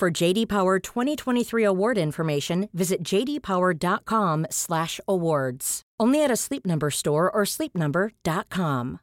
[0.00, 5.82] For JD Power 2023 award information, visit jdpower.com/awards.
[6.00, 9.00] Only at a Sleep Number store or sleepnumber.com.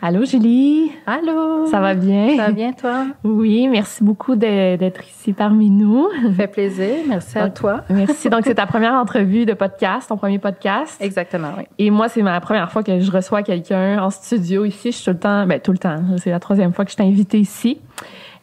[0.00, 0.92] Allô Julie?
[1.06, 1.66] Allô?
[1.66, 2.36] Ça va bien?
[2.36, 3.06] Ça va bien toi?
[3.24, 6.08] Oui, merci beaucoup d'être ici parmi nous.
[6.22, 6.98] Ça fait plaisir.
[7.08, 7.82] Merci à toi.
[7.88, 8.30] Merci.
[8.30, 10.96] Donc c'est ta première entrevue de podcast, ton premier podcast.
[11.00, 11.64] Exactement, oui.
[11.78, 14.92] Et moi, c'est ma première fois que je reçois quelqu'un en studio ici.
[14.92, 15.96] Je suis tout le temps, ben tout le temps.
[16.18, 17.80] C'est la troisième fois que je t'ai invité ici.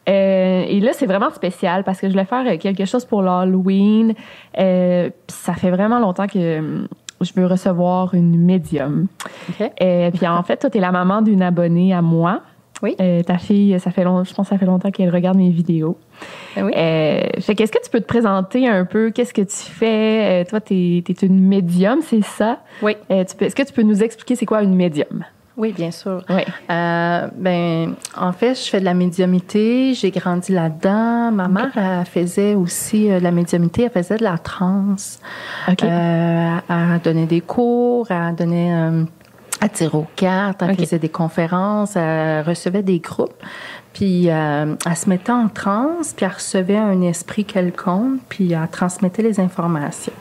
[0.10, 3.22] Euh, et là, c'est vraiment spécial parce que je voulais faire euh, quelque chose pour
[3.22, 4.14] l'Halloween.
[4.60, 6.88] Euh, ça fait vraiment longtemps que hum,
[7.22, 9.08] je veux recevoir une médium.
[9.50, 9.72] OK.
[9.82, 12.42] Euh, puis en fait, toi, t'es la maman d'une abonnée à moi.
[12.82, 12.98] Oui.
[13.00, 15.50] Euh, ta fille, ça fait long, je pense que ça fait longtemps qu'elle regarde mes
[15.50, 15.98] vidéos.
[16.56, 16.74] Ben oui.
[16.76, 19.10] Euh, fait qu'est-ce que tu peux te présenter un peu?
[19.12, 20.42] Qu'est-ce que tu fais?
[20.42, 22.60] Euh, toi, t'es es une médium, c'est ça?
[22.82, 22.98] Oui.
[23.10, 25.24] Euh, tu Est-ce que tu peux nous expliquer c'est quoi une médium?
[25.56, 26.24] Oui, bien sûr.
[26.30, 26.42] Oui.
[26.72, 29.94] Euh, ben, en fait, je fais de la médiumité.
[29.94, 31.32] J'ai grandi là-dedans.
[31.32, 33.84] Ma mère, elle faisait aussi euh, de la médiumité.
[33.84, 35.20] Elle faisait de la transe.
[35.70, 38.10] Euh, elle donnait des cours.
[38.10, 39.06] Elle donnait...
[39.62, 40.64] Elle tirait aux cartes.
[40.64, 41.96] Elle faisait des conférences.
[41.96, 43.36] Elle recevait des groupes.
[43.94, 48.68] Puis, euh, elle se mettait en transe, puis elle recevait un esprit quelconque, puis elle
[48.70, 50.14] transmettait les informations.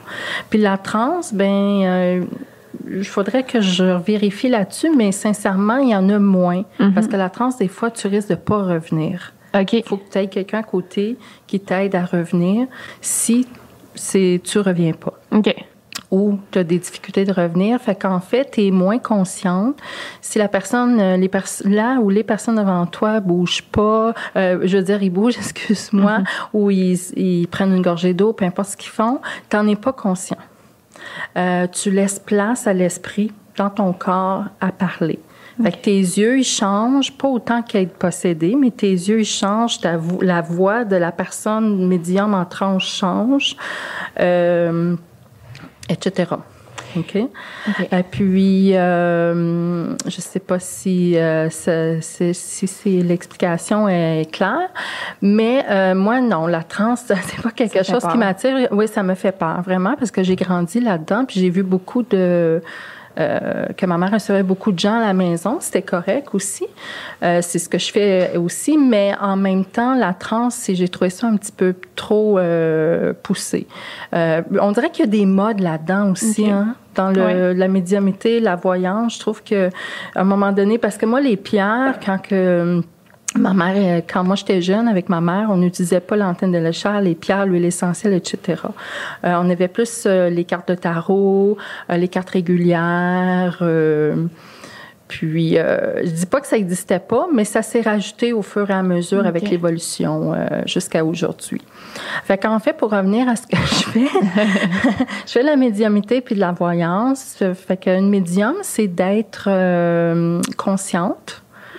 [0.50, 1.46] Puis la transe, ben...
[1.46, 2.24] euh,
[2.90, 6.64] il faudrait que je vérifie là-dessus, mais sincèrement, il y en a moins.
[6.94, 9.32] Parce que la transe, des fois, tu risques de pas revenir.
[9.54, 9.72] OK.
[9.74, 12.66] Il faut que tu aies quelqu'un à côté qui t'aide à revenir
[13.00, 13.46] si
[13.94, 15.54] c'est tu reviens pas OK.
[16.10, 17.78] ou tu as des difficultés de revenir.
[17.78, 19.76] Fait qu'en fait, tu es moins consciente.
[20.22, 24.60] Si la personne, euh, les pers là où les personnes devant toi bougent pas, euh,
[24.62, 26.20] je veux dire, ils bougent, excuse-moi,
[26.54, 29.20] ou ils, ils prennent une gorgée d'eau, peu importe ce qu'ils font,
[29.50, 30.38] tu n'en es pas conscient.
[31.36, 35.18] Euh, tu laisses place à l'esprit dans ton corps à parler.
[35.62, 39.80] Fait que tes yeux, ils changent, pas autant qu'être possédé, mais tes yeux, ils changent,
[39.80, 43.54] ta vo- la voix de la personne médium en tranche change,
[44.18, 44.96] euh,
[45.90, 46.30] etc.
[46.96, 47.16] OK?
[47.16, 54.70] Et puis, euh, je sais pas si, euh, si, l'explication est claire,
[55.20, 58.12] mais euh, moi, non, la transe, c'est pas quelque chose peur.
[58.12, 58.68] qui m'attire.
[58.70, 62.02] Oui, ça me fait peur, vraiment, parce que j'ai grandi là-dedans, puis j'ai vu beaucoup
[62.02, 62.60] de...
[63.18, 66.66] euh, que ma mère recevait beaucoup de gens à la maison, c'était correct aussi.
[67.22, 71.10] Euh, c'est ce que je fais aussi, mais en même temps, la transe, j'ai trouvé
[71.10, 73.66] ça un petit peu trop euh, poussé.
[74.14, 78.40] Euh, on dirait qu'il y a des modes là-dedans aussi, hein, dans le, la médiumité,
[78.40, 79.14] la voyance.
[79.14, 79.68] Je trouve que
[80.14, 82.82] à un moment donné, parce que moi, les pierres, quand que
[83.34, 86.58] Ma mère, euh, quand moi j'étais jeune avec ma mère, on n'utilisait pas l'antenne de
[86.58, 88.62] l'échelle, les pierres, l'huile essentielle, etc.
[89.24, 91.56] Euh, on avait plus euh, les cartes de tarot,
[91.90, 93.58] euh, les cartes régulières.
[93.62, 94.26] euh,
[95.08, 98.70] puis, euh, je dis pas que ça n'existait pas, mais ça s'est rajouté au fur
[98.70, 101.60] et à mesure avec l'évolution euh, jusqu'à aujourd'hui.
[102.24, 104.06] Fait qu'en fait, pour revenir à ce que je fais,
[105.26, 107.42] je fais de la médiumité puis de la voyance.
[107.54, 110.40] Fait qu'une médium, c'est d'être euh,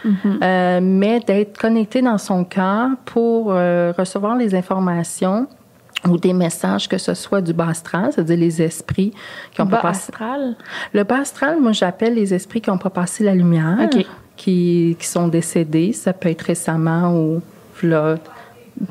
[0.03, 0.43] consciente.
[0.43, 5.47] Euh, mais d'être connecté dans son cœur pour euh, recevoir les informations
[6.07, 9.13] ou des messages, que ce soit du bas astral, c'est-à-dire les esprits
[9.53, 10.09] qui ont Bas pas passé.
[10.11, 10.55] astral?
[10.93, 13.89] Le bas astral, moi, j'appelle les esprits qui n'ont pas passé la lumière,
[14.35, 15.93] qui, qui sont décédés.
[15.93, 17.41] Ça peut être récemment ou
[17.83, 18.17] là,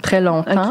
[0.01, 0.71] très longtemps.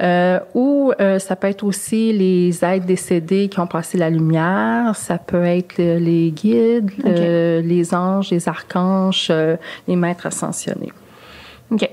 [0.00, 4.94] Euh, ou euh, ça peut être aussi les êtres décédés qui ont passé la lumière.
[4.94, 9.56] Ça peut être euh, les guides, euh, les anges, les archanges, euh,
[9.88, 10.92] les maîtres ascensionnés.
[11.70, 11.90] OK.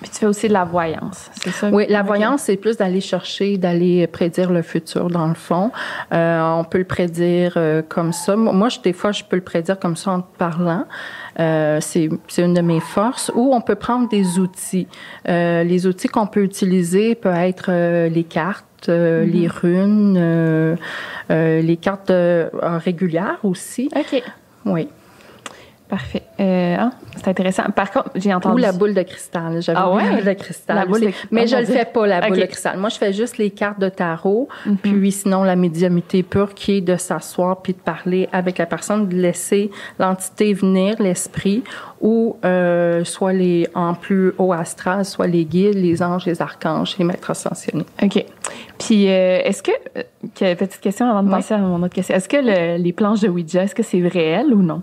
[0.00, 1.70] Puis tu fais aussi de la voyance, c'est ça?
[1.70, 5.70] Oui, la voyance, c'est plus d'aller chercher, d'aller prédire le futur, dans le fond.
[6.12, 8.34] Euh, on peut le prédire euh, comme ça.
[8.34, 10.86] Moi, je, des fois, je peux le prédire comme ça en te parlant.
[11.40, 13.30] Euh, c'est c'est une de mes forces.
[13.34, 14.86] Ou on peut prendre des outils.
[15.28, 20.76] Euh, les outils qu'on peut utiliser peuvent être euh, les cartes, euh, les runes, euh,
[21.30, 23.88] euh, les cartes euh, régulières aussi.
[23.96, 24.22] OK.
[24.66, 24.88] Oui.
[25.92, 26.22] Parfait.
[26.40, 27.64] Euh, ah, c'est intéressant.
[27.76, 28.54] Par contre, j'ai entendu.
[28.54, 29.60] Ou la boule de cristal.
[29.60, 30.02] J'avais Ah ouais?
[30.04, 30.76] la boule de cristal.
[30.76, 32.78] La boule de- Mais oh, je le fais pas, la boule de cristal.
[32.78, 34.48] Moi, je fais juste les cartes de tarot.
[34.64, 34.76] Mhm.
[34.78, 39.06] Puis sinon, la médiumité pure qui est de s'asseoir puis de parler avec la personne,
[39.06, 41.62] de laisser l'entité venir, l'esprit,
[42.00, 46.96] ou euh, soit les en plus haut astral, soit les guides, les anges, les archanges,
[46.98, 47.84] les maîtres ascensionnés.
[48.02, 48.24] OK.
[48.78, 50.02] Puis, euh, est-ce que, euh,
[50.34, 51.34] que- petite question avant de Oui.
[51.34, 52.14] passer à mon autre question.
[52.14, 54.80] Est-ce que le- les planches de Ouija, est-ce que c'est réel ou non?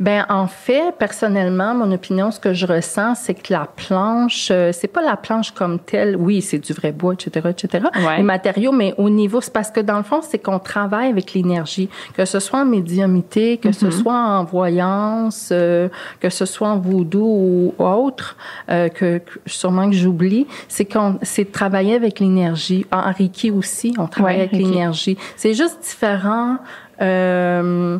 [0.00, 4.70] Ben en fait, personnellement, mon opinion, ce que je ressens, c'est que la planche, euh,
[4.72, 6.16] c'est pas la planche comme telle.
[6.16, 7.84] Oui, c'est du vrai bois, etc., etc.
[7.96, 8.18] Ouais.
[8.18, 11.34] Les matériaux, mais au niveau, c'est parce que dans le fond, c'est qu'on travaille avec
[11.34, 15.88] l'énergie, que ce soit en médiumité, que ce soit en voyance, euh,
[16.20, 18.36] que ce soit en voodoo ou autre,
[18.70, 22.86] euh, que, que sûrement que j'oublie, c'est qu'on, c'est de travailler avec l'énergie.
[22.92, 25.16] En Reiki aussi, on travaille Ouais, avec l'énergie.
[25.36, 26.58] C'est juste différent.
[27.00, 27.98] Euh,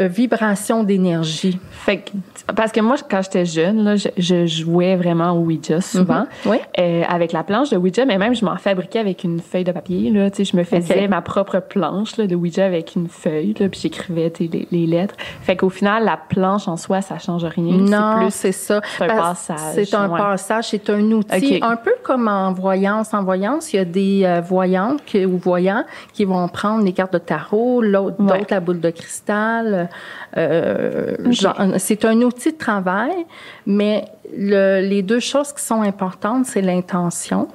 [0.00, 1.58] euh, vibration d'énergie.
[1.70, 2.10] Fait que,
[2.54, 6.20] parce que moi, quand j'étais jeune, là, je, je jouais vraiment au Ouija souvent.
[6.20, 6.26] Mhm.
[6.46, 6.56] Oui.
[6.78, 9.72] Euh, avec la planche de Ouija, mais même je m'en fabriquais avec une feuille de
[9.72, 10.10] papier.
[10.10, 13.54] Là, tu sais, je me faisais ma propre planche là, de Ouija avec une feuille,
[13.58, 15.14] là, puis j'écrivais les, les lettres.
[15.42, 17.76] Fait qu'au final, la planche en soi, ça change rien.
[17.76, 18.80] Non, c'est ça.
[18.98, 20.18] c'est un passage, C'est un ouais.
[20.18, 21.60] passage, c'est un outil.
[21.62, 23.14] Un peu comme en voyance.
[23.14, 26.92] En voyance, il y a des euh, voyantes qui- ou voyants qui vont prendre les
[26.92, 28.42] cartes de tarot, l'autre, Ouais.
[28.50, 29.83] la boule de cristal.
[30.36, 33.14] Euh, genre, c'est un outil de travail,
[33.66, 34.04] mais
[34.36, 37.48] le- les deux choses qui sont importantes, c'est l'intention.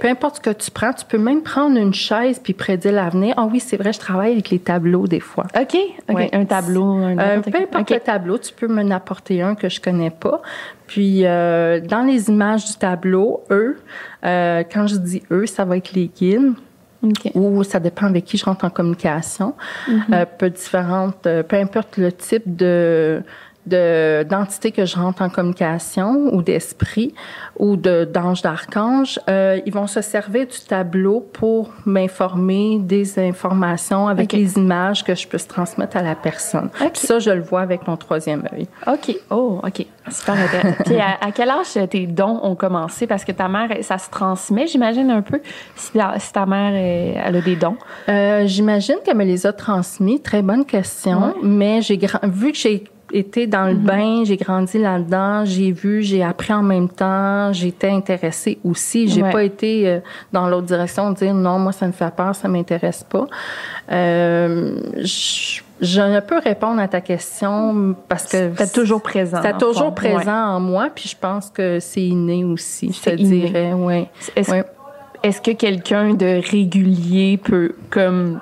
[0.00, 3.34] Peu importe ce que tu prends, tu peux même prendre une chaise puis prédire l'avenir.
[3.36, 5.44] Ah oui, c'est vrai, je travaille avec les tableaux des fois.
[5.60, 5.76] OK.
[6.08, 6.30] Ouais.
[6.32, 9.78] Un tableau, un Euh, peu importe le tableau, tu peux m'en apporter un que je
[9.78, 10.40] connais pas.
[10.86, 13.76] Puis euh, dans les images du tableau, eux,
[14.24, 16.54] euh, quand je dis eux, ça va être les guides
[17.02, 17.30] OK.
[17.34, 19.54] ou ça dépend avec qui je rentre en communication.
[20.12, 23.22] Euh, peu différentes, euh, peu importe le type de
[23.68, 27.14] de- d'entité que je rentre en communication ou d'esprit
[27.58, 34.08] ou de d'ange d'archange, euh, ils vont se servir du tableau pour m'informer des informations
[34.08, 36.70] avec les images que je peux transmettre à la personne.
[36.80, 36.92] Ok.
[36.92, 38.66] Puis ça, je le vois avec mon troisième œil.
[38.86, 39.14] OK.
[39.30, 39.86] Oh, OK.
[40.10, 40.82] Super intéressant.
[40.86, 43.06] Puis à, à quel âge tes dons ont commencé?
[43.06, 45.40] Parce que ta mère, ça se transmet, j'imagine, un peu,
[45.76, 45.92] si,
[46.32, 46.72] ta mère,
[47.24, 47.76] elle a des dons.
[48.08, 50.20] Euh, J'imagine qu'elle me les a transmis.
[50.20, 51.18] Très bonne question.
[51.28, 51.32] Ouais.
[51.42, 56.22] Mais j'ai vu que j'ai été dans le bain, j'ai grandi là-dedans, j'ai vu, j'ai
[56.22, 59.08] appris en même temps, j'étais intéressée aussi.
[59.08, 59.32] J'ai Ouais.
[59.32, 60.00] pas été euh,
[60.32, 63.26] dans l'autre direction, dire non, moi ça me fait peur, ça m'intéresse pas.
[63.90, 69.38] Euh, je, je ne peux répondre à ta question parce que C'était toujours présent.
[69.42, 69.58] c'est fond.
[69.58, 70.56] toujours présent Ouais.
[70.56, 72.88] en moi, puis je pense que c'est inné aussi.
[72.92, 73.40] Je te C'est inné.
[73.46, 74.10] dirais, ouais.
[74.36, 74.64] Est-ce Ouais.
[75.22, 78.40] est-ce que quelqu'un de régulier peut, comme.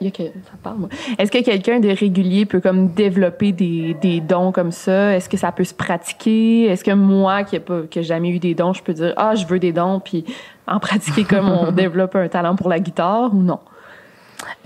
[0.00, 0.88] Il y a que, ça parle, moi.
[1.18, 5.16] Est-ce que quelqu'un de régulier peut comme développer des, des dons comme ça?
[5.16, 6.66] Est-ce que ça peut se pratiquer?
[6.66, 9.58] Est-ce que moi, qui n'ai jamais eu des dons, je peux dire, ah, je veux
[9.58, 10.24] des dons, puis
[10.66, 13.58] en pratiquer comme on développe un talent pour la guitare ou non?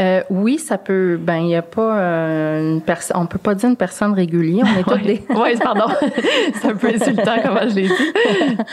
[0.01, 1.19] Euh, oui, ça peut.
[1.21, 3.17] Ben, il y a pas euh, une personne.
[3.21, 4.67] On peut pas dire une personne régulière.
[4.67, 5.25] On est tous des.
[5.31, 5.93] Oui, pardon.
[6.55, 8.13] C'est un peu insultant comment je l'ai dit.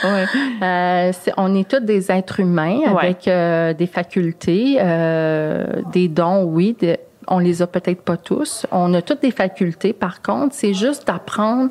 [0.04, 0.24] Ouais.
[0.62, 6.76] Euh, on est tous des êtres humains avec euh, des facultés, euh, des dons, oui.
[6.80, 6.96] de-
[7.28, 8.66] on les a peut-être pas tous.
[8.72, 9.92] On a toutes des facultés.
[9.92, 11.70] Par contre, c'est juste d'apprendre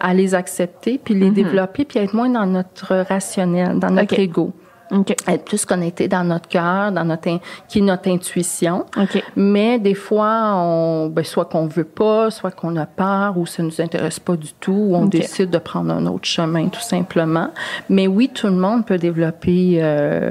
[0.00, 4.52] à les accepter, puis les développer, puis être moins dans notre rationnel, dans notre ego.
[4.90, 5.10] OK.
[5.26, 8.86] Être plus connecté dans notre cœur, dans notre in- qui est notre intuition.
[8.96, 9.22] OK.
[9.34, 13.62] Mais des fois, on, ben, soit qu'on veut pas, soit qu'on a peur, ou ça
[13.62, 17.50] nous intéresse pas du tout, ou on décide de prendre un autre chemin, tout simplement.
[17.88, 20.30] Mais oui, tout le monde peut développer euh,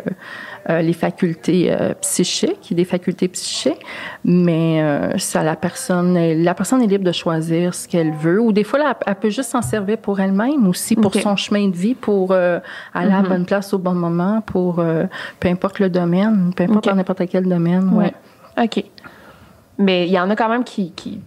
[0.81, 3.81] les facultés euh, psychiques, des facultés psychiques,
[4.23, 8.39] mais euh, ça, la personne, est- la personne est libre de choisir ce qu'elle veut,
[8.41, 11.67] ou des fois, là, elle peut juste s'en servir pour elle-même aussi, pour son chemin
[11.67, 12.59] de vie, pour euh,
[12.93, 15.05] aller à la bonne place au bon moment, pour euh,
[15.39, 16.91] peu importe le domaine, peu importe Ok.
[16.91, 17.89] dans n'importe quel domaine.
[17.93, 18.13] ouais.
[18.57, 18.63] Ouais.
[18.65, 18.83] OK.
[19.77, 20.91] Mais il y en a quand même qui.
[20.93, 21.19] qui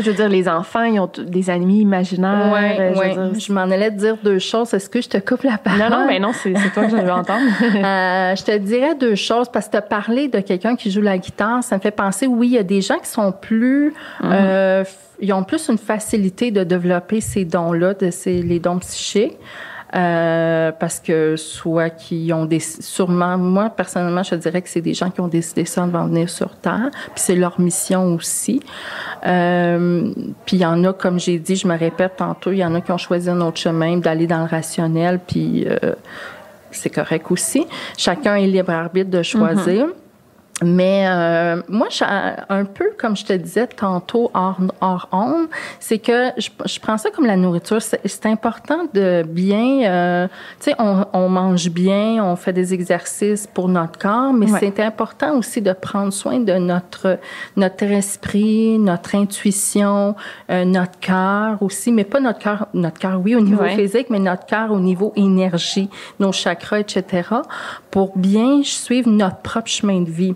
[0.00, 2.52] tu sais, je veux dire, les enfants, ils ont des ennemis imaginaires.
[2.52, 3.30] Ouais, euh, je veux ouais.
[3.30, 4.72] dire, Je m'en allais te dire deux choses.
[4.74, 5.80] Est-ce que je te coupe la parole?
[5.80, 7.46] Non, non, mais non, c'est c'est toi que je veux entendre.
[7.76, 11.00] Euh, je te dirais deux choses parce que tu as parlé de quelqu'un qui joue
[11.02, 11.62] la guitare.
[11.62, 13.92] Ça me fait penser, oui, il y a des gens qui sont plus,
[14.24, 14.88] euh, f-
[15.20, 19.36] ils ont plus une facilité de développer ces dons-là, de ces, les dons psychiques.
[19.96, 24.92] Euh, parce que soit qui ont des sûrement moi personnellement je dirais que c'est des
[24.92, 28.60] gens qui ont décidé ça de venir sur terre puis c'est leur mission aussi
[29.26, 30.12] euh,
[30.44, 32.74] puis il y en a comme j'ai dit je me répète tantôt il y en
[32.74, 35.94] a qui ont choisi un autre chemin d'aller dans le rationnel puis euh,
[36.76, 37.66] c'est correct aussi.
[37.96, 39.86] Chacun est libre arbitre de choisir.
[40.64, 42.02] Mais euh, moi, je,
[42.48, 45.48] un peu comme je te disais tantôt hors, hors onde,
[45.80, 47.82] c'est que je, je, prends ça comme la nourriture.
[47.82, 50.28] C'est important de bien, euh,
[50.60, 54.58] tu sais, on, on, mange bien, on fait des exercices pour notre corps, mais ouais.
[54.58, 57.18] c'est important aussi de prendre soin de notre
[57.56, 60.16] notre esprit, notre intuition,
[60.48, 63.76] euh, notre cœur aussi, mais pas notre cœur, notre cœur oui au niveau ouais.
[63.76, 67.28] physique, mais notre cœur au niveau énergie, nos chakras, etc.
[67.90, 70.34] Pour bien suivre notre propre chemin de vie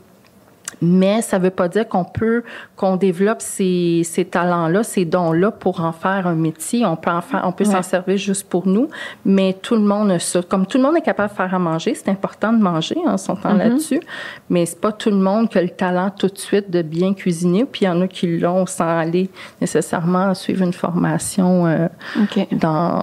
[0.83, 2.43] mais ça ne veut pas dire qu'on peut
[2.77, 6.87] qu'on développe ces, ces talents-là, ces dons-là pour en faire un métier.
[6.87, 7.73] On peut en faire, on peut ouais.
[7.73, 8.89] s'en servir juste pour nous,
[9.25, 10.43] mais tout le monde a ça.
[10.43, 13.17] Comme tout le monde est capable de faire à manger, c'est important de manger, on
[13.17, 13.59] s'entend mm -hmm.
[13.59, 14.01] là-dessus,
[14.49, 17.13] mais c'est pas tout le monde qui a le talent tout de suite de bien
[17.15, 17.65] cuisiner.
[17.65, 19.29] Puis il y en a qui l'ont sans aller
[19.61, 21.89] nécessairement suivre une formation euh,
[22.23, 22.49] okay.
[22.53, 23.03] dans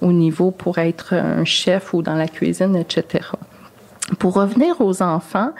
[0.00, 3.24] au niveau pour être un chef ou dans la cuisine, etc.
[4.18, 5.50] Pour revenir aux enfants,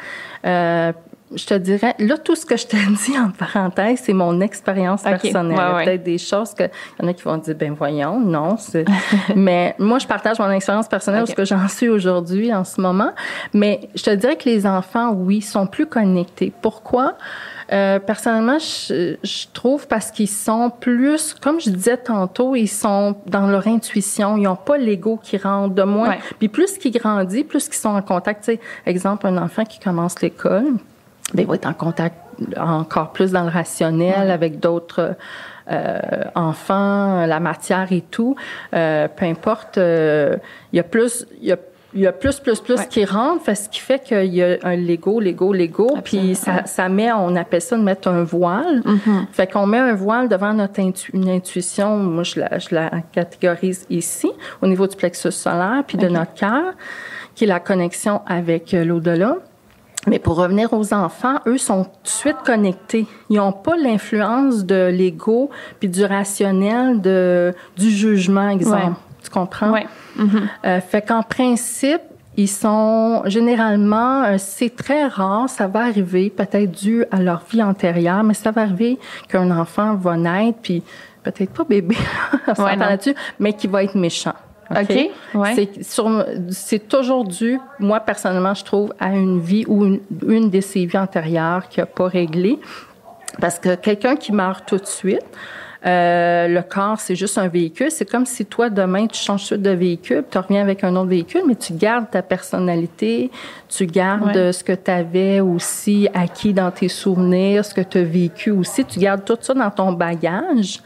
[0.46, 0.92] euh,
[1.34, 5.02] je te dirais, là, tout ce que je te dis en parenthèse, c'est mon expérience
[5.02, 5.10] okay.
[5.10, 5.58] personnelle.
[5.58, 5.84] Ouais, ouais.
[5.84, 8.56] Peut-être des choses que, il y en a qui vont dire, ben voyons, non.
[9.36, 11.34] mais moi, je partage mon expérience personnelle okay.
[11.34, 13.12] parce que j'en suis aujourd'hui, en ce moment.
[13.54, 16.52] Mais je te dirais que les enfants, oui, sont plus connectés.
[16.62, 17.16] Pourquoi?
[17.72, 23.14] Euh, personnellement, je, je, trouve parce qu'ils sont plus, comme je disais tantôt, ils sont
[23.26, 24.36] dans leur intuition.
[24.36, 26.08] Ils n'ont pas l'ego qui rentre de moins.
[26.10, 26.18] Ouais.
[26.40, 28.44] Puis plus qu'ils grandissent, plus qu'ils sont en contact.
[28.44, 30.74] Tu sais, exemple, un enfant qui commence l'école,
[31.34, 32.16] ben, il va être en contact
[32.56, 34.32] encore plus dans le rationnel ouais.
[34.32, 35.16] avec d'autres
[35.70, 36.00] euh,
[36.34, 38.34] enfants, la matière et tout.
[38.74, 40.36] Euh, peu importe, euh,
[40.72, 41.56] il y a plus, il y a
[41.92, 42.86] il y a plus, plus, plus ouais.
[42.88, 46.64] qui rentre, fait, ce qui fait qu'il y a un Lego, Lego, Lego, puis ça,
[46.64, 48.82] ça met, on appelle ça de mettre un voile.
[48.84, 49.26] Mm -hmm.
[49.32, 52.90] Fait qu'on met un voile devant notre intu une intuition, moi je la, je la
[53.12, 54.30] catégorise ici,
[54.62, 56.74] au niveau du plexus solaire, puis de notre cœur,
[57.34, 59.34] qui est la connexion avec l'au-delà.
[60.06, 63.06] Mais pour revenir aux enfants, eux sont tout de suite connectés.
[63.28, 68.76] Ils n'ont pas l'influence de l'ego puis du rationnel, de, du jugement, exemple.
[68.76, 68.92] Ouais.
[69.22, 69.72] Tu comprends?
[69.72, 69.80] Oui.
[70.16, 70.42] Mm -hmm.
[70.64, 72.00] euh, fait qu'en principe,
[72.36, 77.62] ils sont généralement, euh, c'est très rare, ça va arriver, peut-être dû à leur vie
[77.62, 80.82] antérieure, mais ça va arriver qu'un enfant va naître, puis
[81.22, 81.96] peut-être pas bébé,
[82.58, 84.34] on ouais, là-dessus, mais qui va être méchant.
[84.70, 85.10] OK?
[85.34, 85.68] Ouais.
[86.50, 90.86] C'est toujours dû, moi, personnellement, je trouve, à une vie ou une, une de ses
[90.86, 92.58] vies antérieures qui n'a pas réglé.
[93.40, 95.24] Parce que quelqu'un qui meurt tout de suite,
[95.86, 97.90] euh, le corps, c'est juste un véhicule.
[97.90, 101.42] C'est comme si toi, demain, tu changes de véhicule, tu reviens avec un autre véhicule,
[101.46, 103.30] mais tu gardes ta personnalité,
[103.68, 104.52] tu gardes ouais.
[104.52, 108.84] ce que tu avais aussi acquis dans tes souvenirs, ce que tu as vécu aussi.
[108.84, 110.82] Tu gardes tout ça dans ton bagage.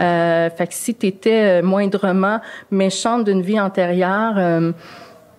[0.00, 4.72] Euh, fait que si tu étais moindrement méchante d'une vie antérieure, euh,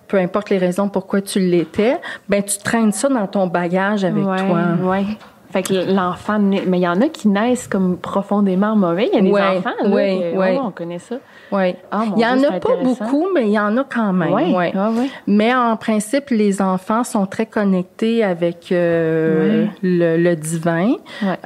[0.07, 4.25] peu importe les raisons pourquoi tu l'étais, ben tu traînes ça dans ton bagage avec
[4.25, 4.61] ouais, toi.
[4.81, 5.05] Ouais.
[5.51, 9.09] Fait que l'enfant, mais il y en a qui naissent comme profondément mauvais.
[9.11, 10.57] Il y a des ouais, enfants, là, que, ouais.
[10.59, 11.15] Oh, on connaît ça.
[11.51, 11.73] Oui.
[11.91, 14.31] Oh, il y en a pas beaucoup, mais il y en a quand même.
[14.31, 14.53] Oui.
[14.53, 14.71] Ouais.
[14.75, 15.07] Ah, ouais.
[15.25, 20.93] Mais en principe, les enfants sont très connectés avec euh, le, divin,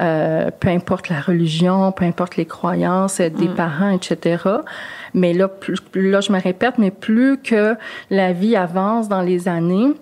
[0.00, 3.54] euh, peu importe la religion, peu importe les croyances des mm.
[3.54, 4.36] parents, etc.
[5.14, 7.74] Mais là, plus, là, je me répète, mais plus que
[8.10, 9.94] la vie avance dans les années,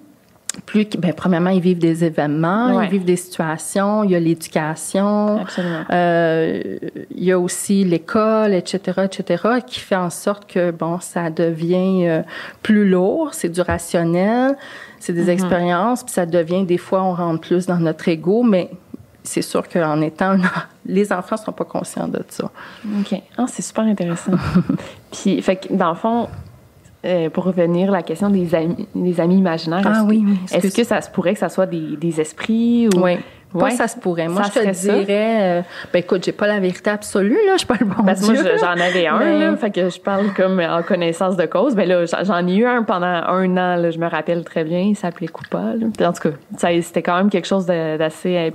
[0.67, 2.87] plus ben, premièrement ils vivent des événements ouais.
[2.87, 5.45] ils vivent des situations il y a l'éducation
[5.91, 6.79] euh,
[7.11, 12.07] il y a aussi l'école etc etc qui fait en sorte que bon ça devient
[12.07, 12.23] euh,
[12.63, 14.57] plus lourd c'est du rationnel
[14.99, 15.31] c'est des mm -hmm.
[15.31, 18.71] expériences puis ça devient des fois on rentre plus dans notre ego mais
[19.23, 20.37] c'est sûr qu'en étant
[20.87, 22.51] les enfants sont pas conscients de ça
[23.01, 24.33] ok ah, c'est super intéressant
[25.13, 26.29] puis fait que dans le fond
[27.05, 30.85] euh, pour revenir à la question des amis, des amis imaginaires, ah, oui, est-ce que
[30.85, 33.17] ça se pourrait que ça soit des, des esprits ou oui.
[33.55, 33.71] Ouais.
[33.71, 34.29] ça se pourrait.
[34.29, 37.67] Moi, je te dirais, euh, ben écoute, j'ai pas la vérité absolue, là, je suis
[37.67, 38.35] pas le bon Parce Dieu.
[38.35, 39.39] moi, j'en avais un, mais...
[39.39, 41.75] là, fait que je parle comme en connaissance de cause.
[41.75, 44.81] Ben là, j'en ai eu un pendant un an, là, je me rappelle très bien,
[44.81, 46.09] il s'appelait Coupa, là.
[46.09, 48.53] En tout cas, c'était quand même quelque chose d'assez...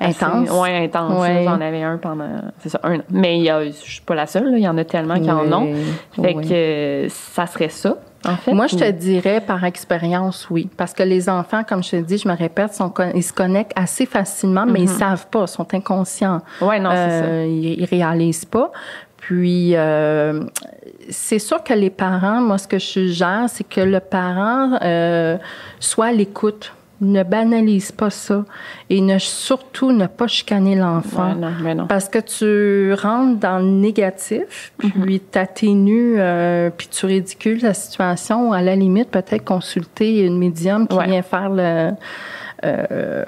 [0.00, 0.50] Intense?
[0.50, 1.20] Ouais, intense.
[1.20, 1.44] Ouais.
[1.44, 2.28] J'en avais un pendant,
[2.58, 3.02] c'est ça, un an.
[3.10, 5.30] Mais je suis pas la seule, là, il y en a tellement qui oui.
[5.30, 5.68] en ont.
[6.12, 6.48] Fait oui.
[6.48, 7.96] que euh, ça serait ça.
[8.24, 10.68] En fait, Moi, je te dirais par expérience, oui.
[10.76, 13.72] Parce que les enfants, comme je te dis, je me répète, sont, ils se connectent
[13.76, 14.94] assez facilement, mais mm -hmm.
[14.94, 16.40] ils savent pas, sont inconscients.
[16.60, 17.46] Oui, non, c'est euh, ça.
[17.46, 18.72] Ils, ils réalisent pas.
[19.18, 20.44] Puis, euh,
[21.10, 25.36] c'est sûr que les parents, moi, ce que je suggère, c'est que le parent euh,
[25.80, 28.44] soit à l'écoute ne banalise pas ça
[28.90, 34.72] et ne surtout ne pas chicaner l'enfant ouais, parce que tu rentres dans le négatif
[34.78, 35.20] puis mm -hmm.
[35.30, 40.96] t'atténues euh, puis tu ridicules la situation à la limite peut-être consulter une médium qui
[40.96, 41.06] ouais.
[41.06, 41.90] vient faire le
[42.64, 43.24] euh,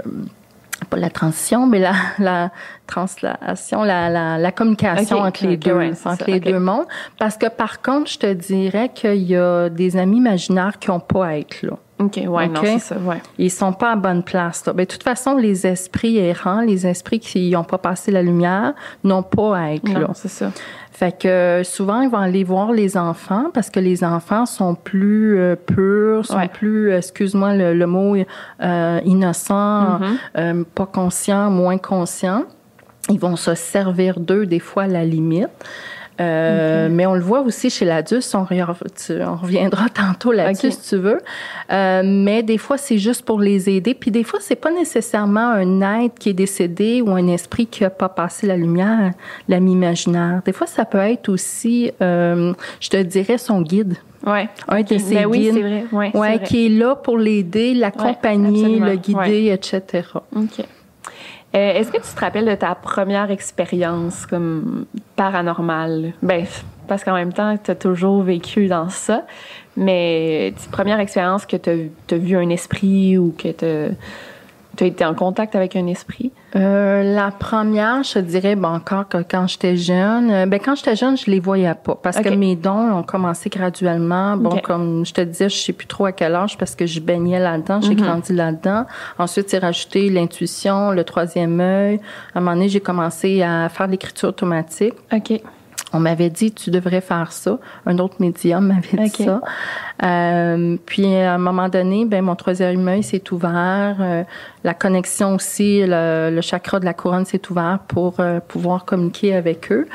[0.88, 2.50] pas la transition, mais la, la
[2.86, 6.86] translation, la, la, la communication entre les deux, entre les deux mondes.
[7.18, 11.00] Parce que par contre, je te dirais qu'il y a des amis imaginaires qui n'ont
[11.00, 11.76] pas à être là.
[12.00, 13.20] OK, ouais, non, c'est ça, ouais.
[13.38, 14.64] Ils sont pas à bonne place.
[14.66, 14.72] Là.
[14.72, 18.72] Ben, de toute façon, les esprits errants, les esprits qui n'ont pas passé la lumière,
[19.04, 20.10] n'ont pas à être non, là.
[20.14, 20.50] c'est ça.
[20.92, 25.38] Fait que souvent, ils vont aller voir les enfants parce que les enfants sont plus
[25.38, 26.48] euh, purs, sont Ouais.
[26.48, 30.16] plus, euh, excuse-moi le, le mot, euh, innocents, Mm-hmm.
[30.38, 32.44] euh, pas conscients, moins conscients.
[33.08, 35.48] Ils vont se servir d'eux des fois à la limite.
[36.20, 41.20] Euh, Mais on le voit aussi chez l'adulte, on, reviendra tantôt là-dessus si tu veux.
[41.72, 43.94] Euh, mais des fois, c'est juste pour les aider.
[43.94, 47.84] Puis des fois, c'est pas nécessairement un être qui est décédé ou un esprit qui
[47.84, 49.12] a pas passé la lumière,
[49.48, 50.42] l'ami imaginaire.
[50.44, 53.94] Des fois, ça peut être aussi, euh, je te dirais, son guide.
[54.26, 54.48] Ouais.
[54.68, 55.54] Un de ses Ben oui, guides.
[55.54, 55.84] c'est vrai.
[55.92, 56.46] Ouais, Ouais, c'est vrai.
[56.46, 60.08] qui est là pour l'aider, l'accompagner, le guider, etc.
[60.36, 60.64] OK.
[61.54, 66.12] Euh, Est-ce que tu te rappelles de ta première expérience comme paranormale?
[66.22, 66.46] Ben,
[66.86, 69.24] parce qu'en même temps, tu as toujours vécu dans ça,
[69.76, 71.70] mais première expérience que tu
[72.14, 73.64] as, vu un esprit ou que tu
[74.84, 76.30] as été en contact avec un esprit?
[76.56, 80.96] Euh, la première, je dirais, ben encore que quand j'étais jeune, euh, ben quand j'étais
[80.96, 84.36] jeune, je les voyais pas parce que mes dons ont commencé graduellement.
[84.36, 86.98] Bon, comme je te disais, je sais plus trop à quel âge parce que je
[86.98, 88.00] baignais là-dedans, j'ai Mhm.
[88.02, 88.86] grandi là-dedans.
[89.18, 92.00] Ensuite, c'est rajouté l'intuition, le troisième œil.
[92.34, 94.94] À un moment donné, j'ai commencé à faire l'écriture automatique.
[95.12, 95.40] OK.
[95.92, 97.58] On m'avait dit, tu devrais faire ça.
[97.86, 99.40] Un autre médium m'avait dit ça.
[100.02, 103.96] Euh, puis, à un moment donné, ben, mon troisième œil s'est ouvert.
[104.00, 104.22] Euh,
[104.64, 109.34] la connexion aussi, le, le chakra de la couronne s'est ouvert pour euh, pouvoir communiquer
[109.34, 109.88] avec eux.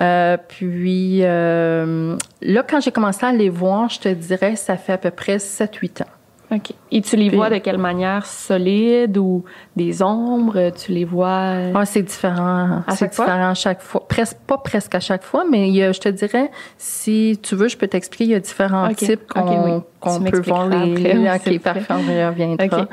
[0.00, 4.92] Euh, puis, euh, là, quand j'ai commencé à les voir, je te dirais, ça fait
[4.92, 6.06] à peu près 7-8 ans.
[6.50, 6.72] OK.
[6.90, 8.24] Et tu les vois de quelle manière?
[8.24, 9.44] Solide ou
[9.76, 10.70] des ombres?
[10.70, 11.52] Tu les vois...
[11.74, 12.82] Ah, c'est différent.
[12.86, 13.24] À C'est chaque fois?
[13.26, 14.08] différent à chaque fois.
[14.08, 17.54] Presque, pas presque à chaque fois, mais il y a, je te dirais, si tu
[17.54, 18.96] veux, je peux t'expliquer, il y a différents Ok.
[18.96, 19.72] types qu'on Ok, oui.
[20.00, 21.26] qu'on peut voir les.
[21.28, 22.64] après, ok, parfait, on reviendra.
[22.64, 22.88] OK.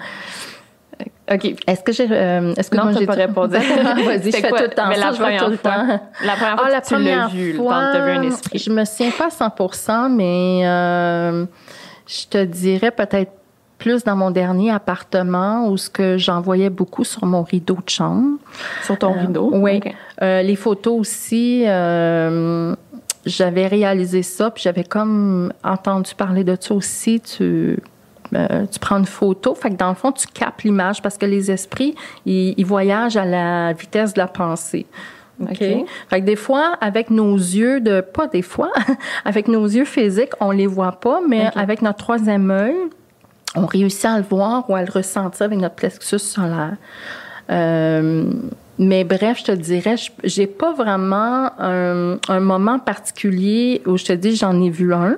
[1.34, 1.56] OK.
[1.68, 2.08] Est-ce que j'ai.
[2.12, 3.54] Euh, est-ce que Non, moi j'ai pas répondu.
[4.06, 4.60] Vas-y, je fais quoi?
[4.60, 5.72] tout le temps Mais ça, la je vois tout première le fois.
[5.72, 5.88] temps.
[6.26, 8.60] La première fois Ah, la que tu l'as première vu, vu un esprit.
[8.60, 9.30] Je me souviens pas à
[9.74, 11.46] 100 mais euh,
[12.06, 13.32] je te dirais peut-être
[13.78, 17.90] plus dans mon dernier appartement où ce que j'en voyais beaucoup sur mon rideau de
[17.90, 18.38] chambre.
[18.84, 19.50] Sur ton rideau?
[19.54, 19.82] Oui.
[20.22, 22.76] Euh, les photos aussi, euh,
[23.26, 27.20] j'avais réalisé ça, puis j'avais comme entendu parler de ça aussi.
[27.20, 27.78] Tu,
[28.34, 31.26] euh, tu prends une photo, fait que dans le fond, tu captes l'image parce que
[31.26, 34.86] les esprits, ils, ils voyagent à la vitesse de la pensée.
[35.42, 35.50] OK?
[35.52, 35.60] OK?
[36.10, 38.72] Fait que des fois, avec nos yeux de, pas des fois,
[39.26, 42.76] avec nos yeux physiques, on les voit pas, mais avec notre troisième œil,
[43.56, 46.76] on réussit à le voir ou à le ressentir avec notre plexus solaire.
[47.50, 48.26] Euh,
[48.78, 54.06] mais bref, je te dirais, je- j'ai pas vraiment un, un moment particulier où je
[54.06, 55.18] te dis j'en ai vu un.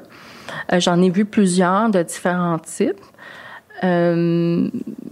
[0.71, 3.00] Euh, j'en ai vu plusieurs de différents types.
[3.84, 4.67] Euh,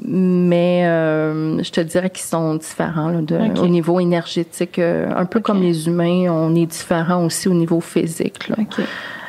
[0.07, 4.79] mais euh, je te dirais qu'ils sont différents là, de, au niveau énergétique.
[4.79, 8.47] euh, un peu comme les humains, on est différents aussi au niveau physique.
[8.49, 8.55] Là.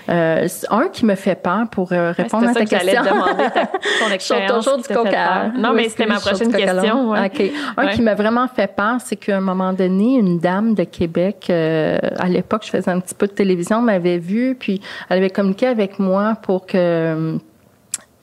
[0.09, 3.03] Euh, un qui me fait peur pour euh, Ouais, répondre à ta que question.
[3.03, 4.65] demander, ta- ton expérience.
[4.65, 5.55] toujours du âne.
[5.59, 6.83] Non, mais c'était ma prochaine question.
[6.83, 7.07] l'âne.
[7.07, 7.27] ouais.
[7.27, 7.53] OK.
[7.77, 7.93] Un Ouais.
[7.93, 11.99] qui m'a vraiment fait peur, c'est qu'à un moment donné, une dame de Québec, euh,
[12.19, 15.67] à l'époque, je faisais un petit peu de télévision, m'avait vue, puis elle avait communiqué
[15.67, 17.39] avec moi pour que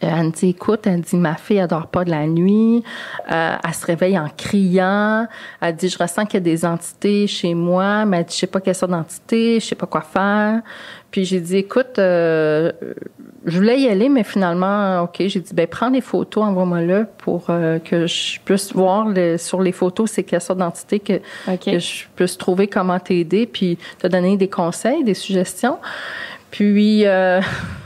[0.05, 2.83] elle me dit, écoute, elle dit, ma fille, elle dort pas de la nuit.
[3.31, 5.27] Euh, elle se réveille en criant.
[5.61, 8.05] Elle dit, je ressens qu'il y a des entités chez moi.
[8.05, 10.61] Mais elle dit, je sais pas quelle sorte d'entité, je sais pas quoi faire.
[11.11, 12.71] Puis j'ai dit, écoute, euh,
[13.45, 17.45] je voulais y aller, mais finalement, OK, j'ai dit, ben prends des photos, envoie-moi-le pour
[17.49, 21.19] euh, que je puisse voir le- sur les photos c'est quelle sorte d'entité que
[21.79, 25.77] je puisse trouver comment t'aider, puis te donner des conseils, des suggestions.
[26.49, 27.41] Puis, euh,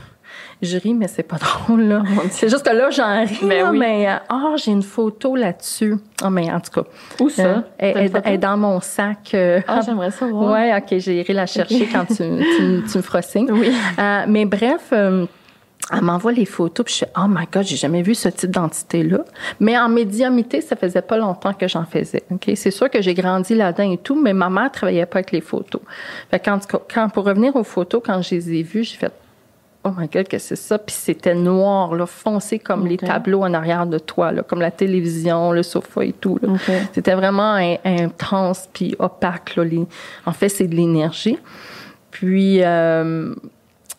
[0.62, 2.02] je ris, mais c'est pas drôle, là.
[2.30, 3.78] C'est juste que là, j'en ris, Ben là, oui.
[3.78, 5.96] mais, ah, j'ai une photo là-dessus.
[6.22, 6.88] Ah, mais en tout cas.
[7.20, 7.42] Où ça?
[7.44, 9.30] euh, elle, est dans mon sac.
[9.34, 10.52] euh, Ah, j'aimerais ça voir.
[10.52, 13.50] Ouais, OK, j'irai la chercher quand tu, tu, tu me feras signe.
[13.50, 13.72] Oui.
[13.98, 14.92] Euh, mais bref,
[15.90, 18.50] elle m'envoie les photos, puis je suis oh my God, j'ai jamais vu ce type
[18.50, 19.20] d'entité-là.
[19.60, 22.24] Mais en médiumité, ça faisait pas longtemps que j'en faisais.
[22.30, 25.32] Ok, C'est sûr que j'ai grandi là-dedans et tout, mais ma mère travaillait pas avec
[25.32, 25.80] les photos.
[26.30, 26.58] Fait quand,
[26.92, 29.12] quand, pour revenir aux photos, quand je les ai vues, j'ai fait
[29.88, 30.78] Oh my God, que c'est ça?
[30.78, 34.70] Puis c'était noir, là, foncé comme les tableaux en arrière de toi, là, comme la
[34.70, 36.38] télévision, le sofa et tout.
[36.92, 39.56] C'était vraiment in- intense puis opaque.
[39.56, 39.86] Là, les-
[40.26, 41.38] En fait, c'est de l'énergie.
[42.10, 43.34] Puis, euh,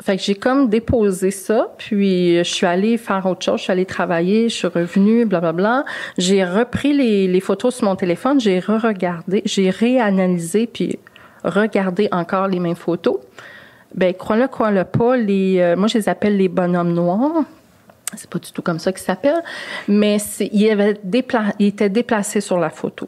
[0.01, 3.71] fait que j'ai comme déposé ça, puis je suis allée faire autre chose, je suis
[3.71, 5.83] allée travailler, je suis revenue, blablabla.
[6.17, 10.97] J'ai repris les, les photos sur mon téléphone, j'ai re-regardé, j'ai réanalysé, puis
[11.43, 13.17] regardé encore les mêmes photos.
[13.95, 17.43] Ben, crois-le, crois-le pas, les, euh, moi, je les appelle les bonhommes noirs.
[18.15, 19.43] C'est pas du tout comme ça qu'ils s'appellent,
[19.87, 20.17] mais
[20.51, 23.07] il, avait dépla- il était déplacé sur la photo.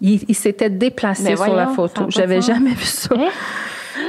[0.00, 2.04] Il, il s'était déplacé Mais sur la photo.
[2.08, 3.14] J'avais jamais vu ça.
[3.18, 3.28] Hein?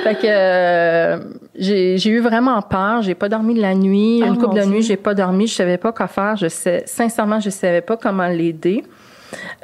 [0.03, 1.17] Fait que euh,
[1.55, 3.01] j'ai eu vraiment peur.
[3.01, 4.21] J'ai pas dormi de la nuit.
[4.23, 5.47] Oh, Une couple de nuit, j'ai pas dormi.
[5.47, 6.35] Je savais pas quoi faire.
[6.35, 8.83] Je sais, sincèrement, je savais pas comment l'aider.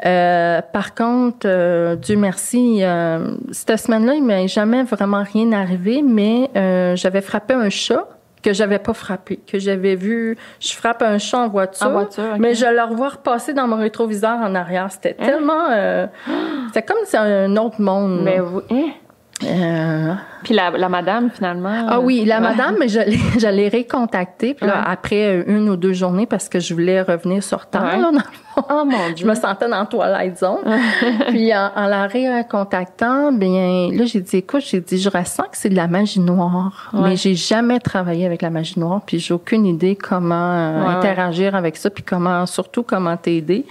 [0.06, 6.02] Euh, par contre, euh, Dieu merci, euh, cette semaine-là, il m'est jamais vraiment rien arrivé,
[6.02, 6.50] mais
[6.96, 8.08] j'avais frappé un chat
[8.44, 10.38] que j'avais pas frappé, que j'avais vu.
[10.60, 12.40] Je frappe un chat en voiture, En voiture, ok.
[12.40, 14.92] mais je le revois repasser dans mon rétroviseur en arrière.
[14.92, 15.26] C'était Hein?
[15.26, 15.66] tellement,
[16.68, 18.22] c'était comme si c'était un autre monde.
[18.24, 20.18] Mais vous, hein?
[20.46, 21.88] Euh, Puis la, la madame, finalement.
[21.90, 22.42] ah oui, la ouais.
[22.42, 24.54] madame, mais je l'ai, je l'ai récontactée.
[24.54, 24.84] Puis là, Ouais.
[24.88, 27.98] après euh, une ou deux journées, parce que je voulais revenir sur Terre, Ouais.
[27.98, 28.64] là, dans le fond.
[28.70, 29.28] Oh mon Je Dieu.
[29.28, 30.60] me sentais dans la Twilight Zone.
[31.30, 35.58] puis en, en la récontactant, bien là, j'ai dit, écoute, j'ai dit, je ressens que
[35.58, 36.92] c'est de la magie noire.
[36.94, 41.56] Mais j'ai jamais travaillé avec la magie noire, puis j'ai aucune idée comment euh, interagir
[41.56, 43.66] avec ça, puis comment, surtout comment t'aider.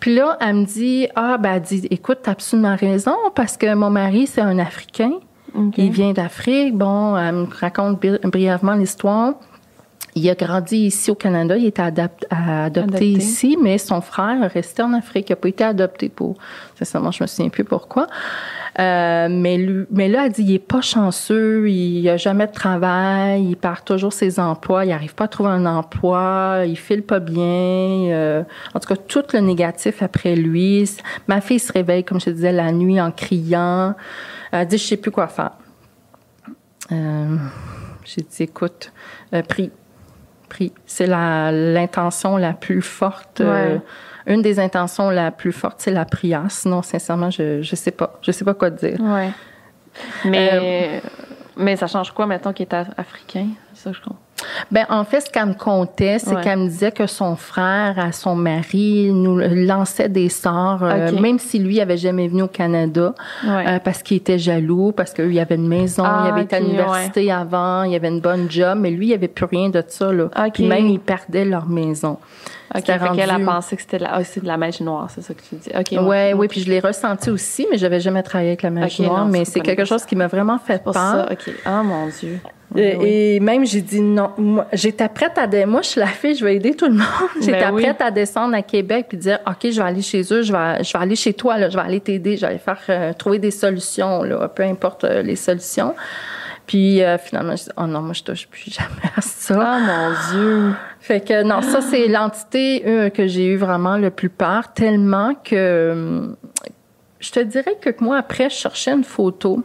[0.00, 3.72] Puis là, elle me dit, ah, ben, elle dit, écoute, t'as absolument raison, parce que
[3.74, 5.12] mon mari, c'est un Africain.
[5.76, 6.76] Il vient d'Afrique.
[6.76, 9.34] Bon, elle me raconte bri- brièvement l'histoire.
[10.16, 11.56] Il a grandi ici au Canada.
[11.56, 13.06] Il était adap- à- adopté, Adopté.
[13.08, 15.28] ici, mais son frère est resté en Afrique.
[15.28, 16.36] Il n'a pas été adopté pour.
[16.76, 18.08] Sincèrement, je me souviens plus pourquoi.
[18.78, 22.52] Euh, mais, lui, mais là, elle dit il est pas chanceux, il a jamais de
[22.52, 27.02] travail, il perd toujours ses emplois, il arrive pas à trouver un emploi, il file
[27.02, 27.42] pas bien.
[27.42, 28.42] euh,
[28.74, 30.88] en tout cas, tout le négatif après lui.
[31.28, 33.94] Ma fille se réveille, comme je te disais, la nuit en criant.
[34.52, 35.52] Elle dit je sais plus quoi faire.
[36.92, 37.36] Euh,
[38.04, 38.92] J'ai dit écoute,
[39.34, 39.70] euh, prie,
[40.86, 43.40] C'est la l'intention la plus forte.
[43.40, 43.78] euh,
[44.26, 46.44] une des intentions la plus forte, c'est la prière.
[46.48, 49.00] Sinon, sincèrement, je je sais pas, je sais pas quoi te dire.
[49.00, 49.30] Ouais.
[50.24, 51.02] Mais,
[51.56, 53.48] mais ça change quoi, mettons, qu'il est af- africain?
[53.74, 54.18] C'est ça que je comprends.
[54.70, 56.40] Ben en fait, ce qu'elle me contait, c'est Ouais.
[56.42, 61.38] qu'elle me disait que son frère, à son mari, nous lançait des sorts, euh, même
[61.38, 63.14] si lui avait jamais venu au Canada,
[63.46, 63.64] Ouais.
[63.68, 66.56] euh, parce qu'il était jaloux, parce qu'il y avait une maison, Ah, il avait été
[66.56, 69.68] à l'université avant, il y avait une bonne job, mais lui, il avait plus rien
[69.68, 70.28] de ça là.
[70.54, 72.18] Puis même ils perdaient leur maison.
[72.72, 75.34] OK, qu'elle a pensé que c'était de la, ah, de la magie noire, c'est ça
[75.34, 75.70] que tu dis.
[75.76, 79.02] OK, Ouais, oui, puis je l'ai ressenti aussi, mais j'avais jamais travaillé avec la magie
[79.02, 80.94] noire, non, mais c'est quelque chose qui m'a vraiment fait peur.
[80.94, 81.52] ça, OK.
[81.64, 82.38] Ah, mon Dieu.
[82.76, 83.08] Euh, Oui.
[83.08, 84.30] Et même, j'ai dit non.
[84.72, 85.46] J'étais prête à...
[85.66, 87.06] Moi, je suis la fille, je vais aider tout le monde.
[87.40, 87.82] J'étais Ben oui.
[87.82, 90.84] prête à descendre à Québec puis dire, OK, je vais aller chez eux, je vais,
[90.84, 93.12] je vais aller chez toi, là, je vais aller t'aider, je vais aller faire euh,
[93.12, 95.94] trouver des solutions, là, peu importe euh, les solutions.
[96.66, 99.58] Puis finalement, je dis, oh non, moi, je touche plus jamais à ça.
[99.60, 100.72] Ah, mon Dieu.
[101.00, 105.56] Fait que non, ça, c'est l'entité que j'ai eu vraiment le plus peur, tellement que
[105.56, 106.26] euh,
[107.18, 109.62] je te dirais que moi, après, je cherchais une photo.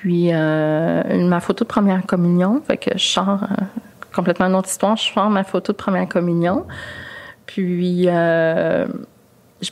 [0.00, 3.64] Puis euh, ma photo de première communion, fait que je sors euh,
[4.14, 6.64] complètement une autre histoire, je sors ma photo de première communion.
[7.44, 8.86] Puis euh,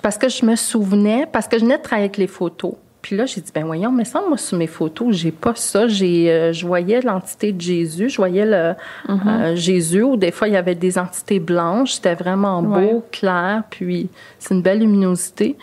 [0.03, 2.75] parce que je me souvenais, parce que je venais de travailler avec les photos.
[3.01, 5.89] Puis là, j'ai dit, ben voyons, mais ça, moi, sur mes photos, j'ai pas ça.
[5.89, 8.75] J'ai, euh, je voyais l'entité de Jésus, je voyais le
[9.09, 11.93] euh, Jésus, ou des fois, il y avait des entités blanches.
[11.93, 13.03] C'était vraiment beau, Ouais.
[13.13, 15.57] clair, puis c'est une belle luminosité.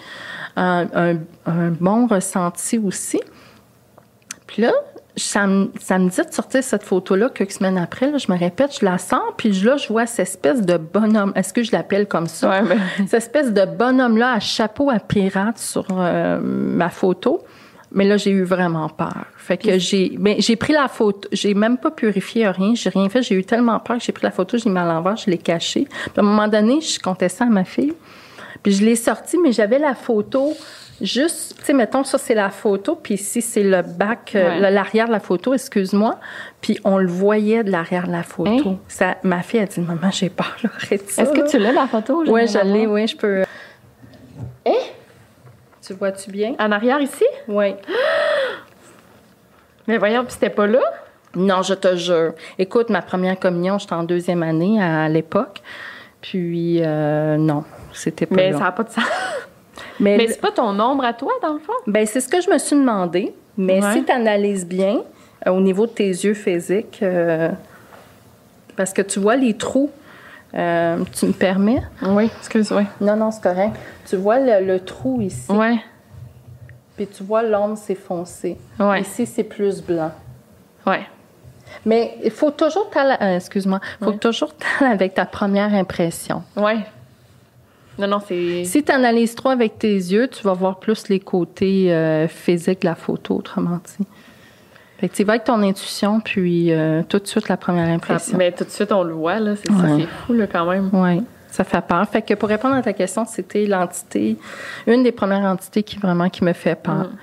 [0.56, 1.18] Un
[1.80, 3.22] bon ressenti aussi.
[4.56, 4.72] Puis là,
[5.18, 8.10] ça me, ça me dit de sortir cette photo-là quelques semaines après.
[8.10, 11.34] Là, je me répète, je la sors, puis là, je vois cette espèce de bonhomme.
[11.36, 12.52] Est-ce que je l'appelle comme ça?
[12.52, 17.44] Ouais, ben, Cette espèce de bonhomme-là à chapeau à pirate sur euh, ma photo.
[17.92, 19.26] Mais là, j'ai eu vraiment peur.
[19.36, 23.24] Fait que j'ai, j'ai pris la photo, j'ai même pas purifié rien, j'ai rien fait,
[23.24, 25.38] j'ai eu tellement peur que j'ai pris la photo, j'ai mis à l'envers, je l'ai
[25.38, 25.86] cachée.
[25.90, 27.94] Puis à un moment donné, je comptais ça à ma fille.
[28.64, 30.54] Puis je l'ai sortie, mais j'avais la photo
[31.02, 34.72] juste, tu sais, mettons, ça c'est la photo, puis ici c'est le back, euh, Ouais.
[34.72, 36.20] l'arrière de la photo, excuse-moi.
[36.62, 38.70] Puis on le voyait de l'arrière de la photo.
[38.70, 38.78] Hein?
[38.88, 41.24] Ça, ma fille a dit, maman, j'ai peur, là, arrête ça.
[41.24, 42.24] Est-ce que tu l'as, la photo?
[42.28, 43.44] Oui, je l'ai, oui, je peux.
[45.86, 46.56] Tu vois-tu bien?
[46.58, 47.26] En arrière, ici?
[47.48, 47.76] Oui.
[49.88, 50.80] Mais voyons, puis c'était pas là?
[51.36, 52.34] Non, je te jure.
[52.58, 55.62] Écoute, ma première communion, j'étais en deuxième année à l'époque.
[56.22, 58.58] Puis, euh, non, c'était pas Mais là.
[58.58, 59.04] ça n'a pas de sens.
[60.00, 61.74] Mais, Mais c'est pas ton ombre à toi, dans le fond?
[61.88, 63.34] ben, c'est ce que je me suis demandé.
[63.58, 63.94] Mais Ouais.
[63.94, 65.02] si tu analyses bien,
[65.48, 67.50] euh, au niveau de tes yeux physiques, euh,
[68.76, 69.90] parce que tu vois les trous,
[70.54, 71.82] euh, tu me permets?
[72.02, 72.84] Oui, excuse-moi.
[73.00, 73.76] Non, non, c'est correct.
[74.08, 75.78] Tu vois le, le trou ici, Ouais.
[76.98, 78.58] puis tu vois l'ombre, c'est foncé.
[78.80, 79.02] Ouais.
[79.02, 80.12] Ici, c'est plus blanc.
[80.86, 81.06] Ouais.
[81.86, 86.44] Mais il faut toujours t'aller, euh, excuse-moi, faut toujours t'aller avec ta première impression.
[86.58, 86.80] Ouais.
[87.98, 88.64] Non, non, c'est.
[88.66, 92.82] Si tu analyses trop avec tes yeux, tu vas voir plus les côtés euh, physiques
[92.82, 94.06] de la photo, autrement dit.
[95.00, 98.38] Fait que tu vas avec ton intuition, puis euh, tout de suite la première impression.
[98.38, 99.56] Mais tout de suite, on le voit, là.
[99.56, 100.08] C'est Ouais.
[100.26, 100.90] fou, là, quand même.
[100.94, 102.08] Oui, ça fait peur.
[102.10, 104.38] Fait que pour répondre à ta question, c'était l'entité,
[104.88, 107.10] une des premières entités qui vraiment qui me fait peur.
[107.10, 107.18] Mm.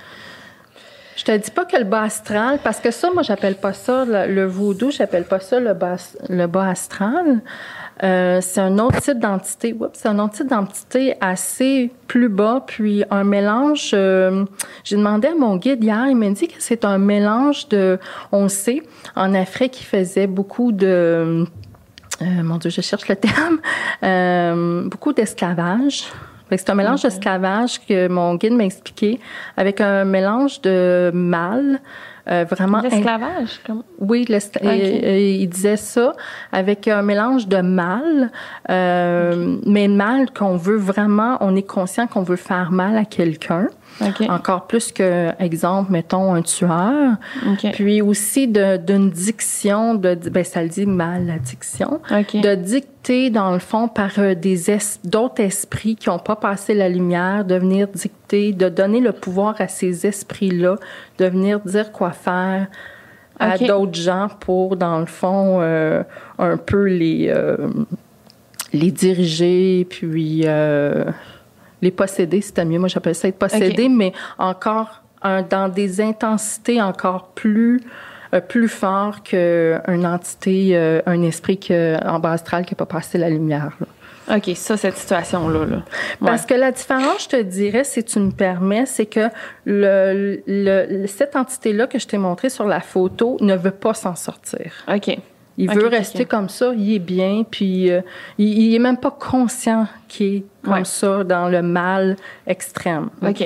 [1.17, 4.05] Je te dis pas que le bas astral, parce que ça, moi, j'appelle pas ça
[4.07, 5.97] le, le voodoo, j'appelle pas ça le bas,
[6.31, 7.41] le bas astral.
[8.03, 9.75] Euh, c'est un autre type d'entité.
[9.93, 13.91] C'est un autre type d'entité assez plus bas, puis un mélange.
[13.95, 14.45] euh,
[14.85, 17.99] J'ai demandé à mon guide hier, il m'a dit que c'est un mélange de.
[18.33, 18.83] On sait,
[19.15, 21.45] en Afrique, il faisait beaucoup de.
[22.23, 23.59] euh, mon Dieu, je cherche le terme.
[24.05, 26.05] Euh, beaucoup d'esclavage.
[26.51, 29.21] C'est un mélange d'esclavage que mon guide m'a expliqué,
[29.57, 31.81] avec un mélange de mal,
[32.31, 33.83] euh, vraiment L'esclavage, comme.
[33.99, 34.25] oui,
[34.75, 34.97] et-
[35.29, 36.13] et il disait ça
[36.53, 38.31] avec un mélange de mal,
[38.71, 43.67] euh, mais mal qu'on veut vraiment, on est conscient qu'on veut faire mal à quelqu'un,
[44.29, 47.13] Encore plus que, exemple, mettons un tueur,
[47.73, 52.01] puis aussi d'une diction, de, ben ça le dit mal, la diction,
[52.41, 56.75] de dicter dans le fond par euh, des es- d'autres esprits qui n'ont pas passé
[56.75, 60.77] la lumière, de venir dicter, de donner le pouvoir à ces esprits-là,
[61.19, 62.67] de venir dire quoi faire
[63.41, 66.03] à d'autres gens pour, dans le fond, euh,
[66.39, 67.57] un peu les, euh,
[68.73, 71.05] les diriger, puis euh,
[71.83, 72.79] les posséder, c'était mieux.
[72.79, 77.81] Moi, j'appelle ça être possédé, mais encore un- dans des intensités encore plus
[78.35, 82.87] euh, plus fort qu'une entité, euh, un esprit que, en bas astral qui n'a pas
[82.87, 83.73] passé la lumière.
[83.79, 84.37] là.
[84.37, 85.67] OK, ça, cette situation-là.
[85.67, 85.83] Là.
[86.25, 89.29] Parce que la différence, je te dirais, si tu me permets, c'est que
[89.67, 94.15] le, le- cette entité-là que je t'ai montrée sur la photo ne veut pas s'en
[94.15, 94.73] sortir.
[94.93, 95.19] OK.
[95.59, 98.01] Il veut rester comme ça, il est bien, puis euh,
[98.39, 100.85] il, il est même pas conscient qu'il est comme Ouais.
[100.85, 103.11] ça dans le mal extrême.
[103.27, 103.45] Ok?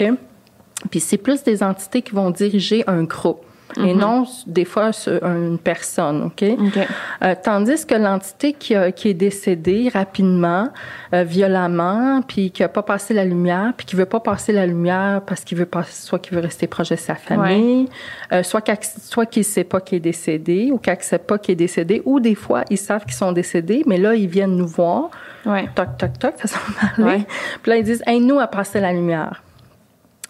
[0.90, 3.40] Puis c'est plus des entités qui vont diriger un groupe.
[3.85, 6.43] Et non, des fois, sur une personne, OK?
[6.43, 6.69] Mhm.
[6.69, 6.79] OK.
[7.23, 10.69] Euh, tandis que l'entité qui, qui est décédée rapidement,
[11.12, 14.67] euh, violemment, puis qui a pas passé la lumière, puis qui veut pas passer la
[14.67, 17.89] lumière parce qu'il veut pas, soit qu'il veut rester proche de sa famille,
[18.33, 21.53] euh, soit qu'il soit qu'il sait pas qu'il est décédé ou qu'il accepte pas qu'il
[21.53, 24.67] est décédé, ou des fois ils savent qu'ils sont décédés, mais là ils viennent nous
[24.67, 25.11] voir,
[25.45, 25.69] Ouais.
[25.75, 27.27] toc toc toc, façon de parler, Ouais.
[27.62, 29.43] puis là ils disent, hey, nous à passer la lumière.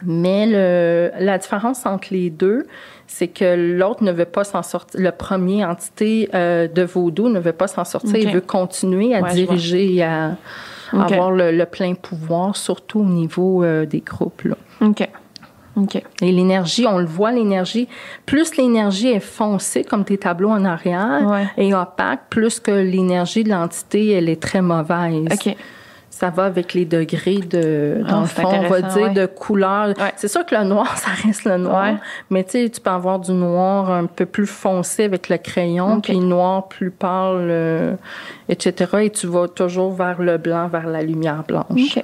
[0.02, 2.66] Mais le, la différence entre les deux,
[3.06, 5.00] c'est que l'autre ne veut pas s'en sortir.
[5.00, 8.10] Le premier entité euh, de vaudou ne veut pas s'en sortir.
[8.14, 8.20] Ok.
[8.22, 10.36] Il veut continuer à Ouais, diriger et à
[10.92, 14.42] avoir le, le plein pouvoir, surtout au niveau euh, des groupes.
[14.42, 14.56] Là.
[14.80, 15.08] OK.
[15.76, 16.02] OK.
[16.22, 17.86] Et l'énergie, on le voit, l'énergie,
[18.24, 21.46] plus l'énergie est foncée, comme tes tableaux en arrière, Ouais.
[21.58, 25.26] et opaque, plus que l'énergie de l'entité, elle est très mauvaise.
[25.30, 25.54] OK.
[26.18, 29.12] Ça va avec les degrés de, dans le fond, on va dire, ouais.
[29.12, 29.88] de couleur.
[29.88, 30.14] Ouais.
[30.16, 31.92] C'est sûr que le noir, ça reste le noir.
[31.92, 31.98] Ouais.
[32.30, 36.00] Mais tu sais, tu peux avoir du noir un peu plus foncé avec le crayon,
[36.00, 37.96] puis noir plus pâle, euh,
[38.48, 38.90] etc.
[39.02, 41.98] Et tu vas toujours vers le blanc, vers la lumière blanche.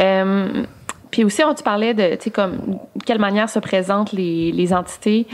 [0.00, 0.62] Euh,
[1.12, 5.26] puis aussi, tu parlais de, tu sais, comme, quelle manière se présentent les, les entités.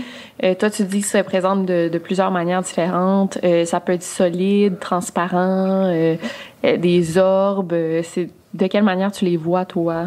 [0.42, 3.38] Euh, toi, tu dis que ça se présente de, de plusieurs manières différentes.
[3.44, 6.16] Euh, ça peut être solide, transparent, euh,
[6.64, 7.72] euh, des orbes.
[7.74, 10.06] Euh, c'est de quelle manière tu les vois, toi?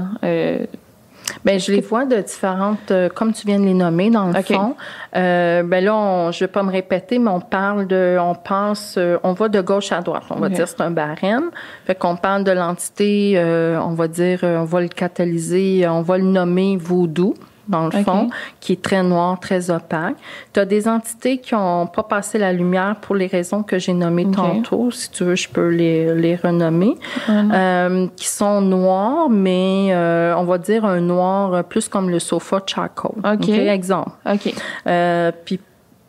[1.46, 4.42] Ben, je les vois de différentes, euh, comme tu viens de les nommer dans le
[4.42, 4.76] fond.
[5.16, 8.96] Euh, ben là, on, je vais pas me répéter, mais on parle de, on pense,
[8.98, 10.24] euh, on va de gauche à droite.
[10.30, 11.52] On va dire c'est un barème.
[11.86, 16.02] Fait qu'on parle de l'entité, euh, on va dire, euh, on va le catalyser, on
[16.02, 17.34] va le nommer voodoo
[17.68, 20.16] dans le fond, qui est très noir, très opaque.
[20.54, 23.94] Tu as des entités qui ont pas passé la lumière pour les raisons que j'ai
[23.94, 24.92] nommées tantôt.
[24.92, 26.96] Si tu veux, je peux les, les renommer.
[27.30, 32.20] Euh, qui sont noirs, mais euh, on va dire un noir euh, plus comme le
[32.20, 33.14] sofa charcoal.
[33.24, 33.50] Ok.
[33.50, 34.12] Exemple.
[34.26, 34.54] OK.
[34.88, 35.60] Euh, puis,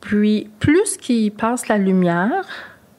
[0.01, 2.45] puis, plus qu'ils passent la lumière,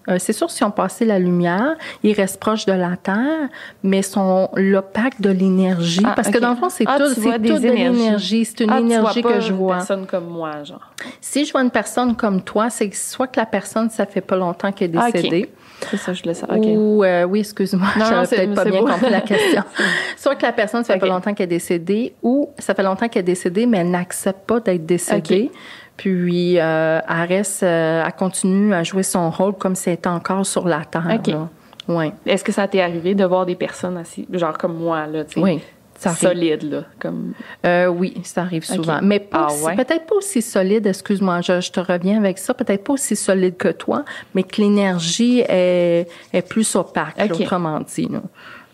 [0.10, 3.50] euh, c'est sûr, si on passait la lumière, ils restent proches de la Terre,
[3.84, 6.02] mais sont l'opaque de l'énergie.
[6.06, 8.46] Ah, parce que dans le fond, c'est Ah, tout, c'est tout de l'énergie.
[8.46, 9.76] C'est une Ah, tu vois énergie pas que je une vois.
[9.78, 10.92] personne comme moi, genre.
[11.22, 14.22] Si je vois une personne comme toi, c'est que soit que la personne, ça fait
[14.22, 15.50] pas longtemps qu'elle est Ah, décédée.
[15.92, 16.46] C'est ça, je le sais.
[16.46, 16.64] OK.
[16.66, 18.88] Ou, euh, oui, excuse-moi, j'avais peut-être pas bien beau.
[18.88, 19.64] compris la question.
[20.18, 23.10] Soit que la personne, ça fait pas longtemps qu'elle est décédée, ou ça fait longtemps
[23.10, 25.52] qu'elle est décédée, mais elle n'accepte pas d'être décédée.
[25.98, 30.46] Puis, euh, reste, euh, elle continue à jouer son rôle comme si elle était encore
[30.46, 31.20] sur la Terre.
[31.20, 31.28] Ok.
[31.28, 31.50] là.
[31.88, 32.12] Ouais.
[32.26, 35.34] Est-ce que ça t'est arrivé de voir des personnes assis, genre comme moi, là, tu
[35.34, 35.40] sais?
[35.42, 35.62] Oui.
[35.98, 36.84] solide, là.
[37.00, 37.34] Comme...
[37.66, 39.00] Euh, oui, ça arrive souvent.
[39.02, 42.94] Mais pas ah, peut-être pas aussi solide, excuse-moi, je, te reviens avec ça, peut-être pas
[42.94, 48.10] aussi solide que toi, mais que l'énergie est, est plus opaque, autrement dit.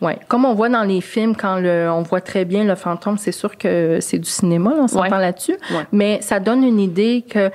[0.01, 3.17] Ouais, comme on voit dans les films, quand le, on voit très bien le fantôme,
[3.17, 5.57] c'est sûr que c'est du cinéma, là, on s'entend là-dessus,
[5.91, 7.51] mais ça donne une idée que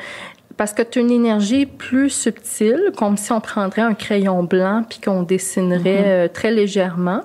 [0.57, 4.85] parce que tu as une énergie plus subtile, comme si on prendrait un crayon blanc
[4.89, 6.07] puis qu'on dessinerait mm-hmm.
[6.07, 7.23] euh, très légèrement.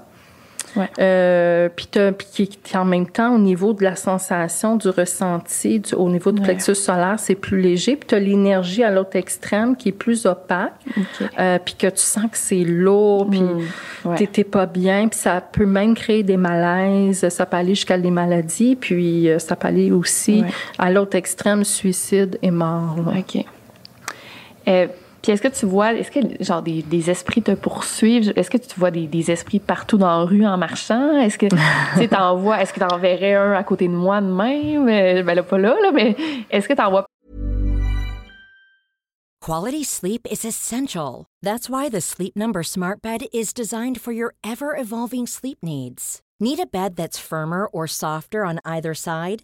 [0.75, 0.89] Ouais.
[0.99, 6.41] Euh, puis en même temps, au niveau de la sensation, du ressenti, au niveau du
[6.41, 7.95] plexus solaire, c'est plus léger.
[7.95, 10.73] Puis tu as l'énergie à l'autre extrême qui est plus opaque.
[11.39, 14.15] Euh, puis que tu sens que c'est lourd, puis mm.
[14.15, 15.07] t'étais pas bien.
[15.07, 17.27] Puis ça peut même créer des malaises.
[17.29, 18.75] Ça peut aller jusqu'à des maladies.
[18.75, 20.43] Puis euh, ça peut aller aussi
[20.77, 22.97] à l'autre extrême, suicide et mort.
[23.17, 23.45] OK.
[24.67, 24.87] Euh,
[25.21, 28.31] puis est-ce que tu vois, est-ce que genre des, des, esprits te poursuivent?
[28.35, 31.17] Est-ce que tu vois des, des, esprits partout dans la rue en marchant?
[31.17, 31.47] Est-ce que
[31.99, 34.85] tu t'en vois, est-ce que t'en verrais un à côté de moi de même?
[34.85, 36.15] Ben là, pas là, là mais
[36.49, 37.05] est-ce que t'en vois?
[39.41, 41.25] Quality sleep is essential.
[41.41, 46.21] That's why the Sleep Number Smart Bed is designed for your ever-evolving sleep needs.
[46.41, 49.43] Need a bed that's firmer or softer on either side?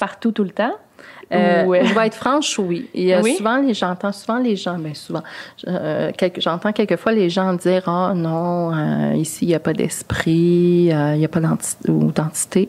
[0.00, 0.74] Partout tout le temps?
[1.32, 2.88] Euh, je vais être franche, oui.
[2.94, 3.36] Et oui?
[3.36, 5.22] souvent, j'entends souvent les gens, bien souvent,
[5.68, 9.72] euh, j'entends quelquefois les gens dire Ah oh, non, euh, ici, il n'y a pas
[9.72, 12.68] d'esprit, il n'y a pas d'entité.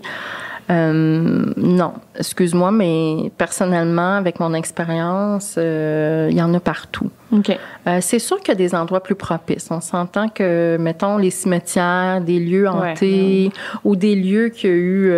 [0.69, 7.09] non, excuse-moi, mais personnellement, avec mon expérience, il y en a partout.
[7.33, 7.57] Okay.
[8.01, 9.69] c'est sûr qu'il y a des endroits plus propices.
[9.71, 13.51] On s'entend que, mettons, les cimetières, des lieux hantés
[13.85, 15.13] ou des lieux qui ont eu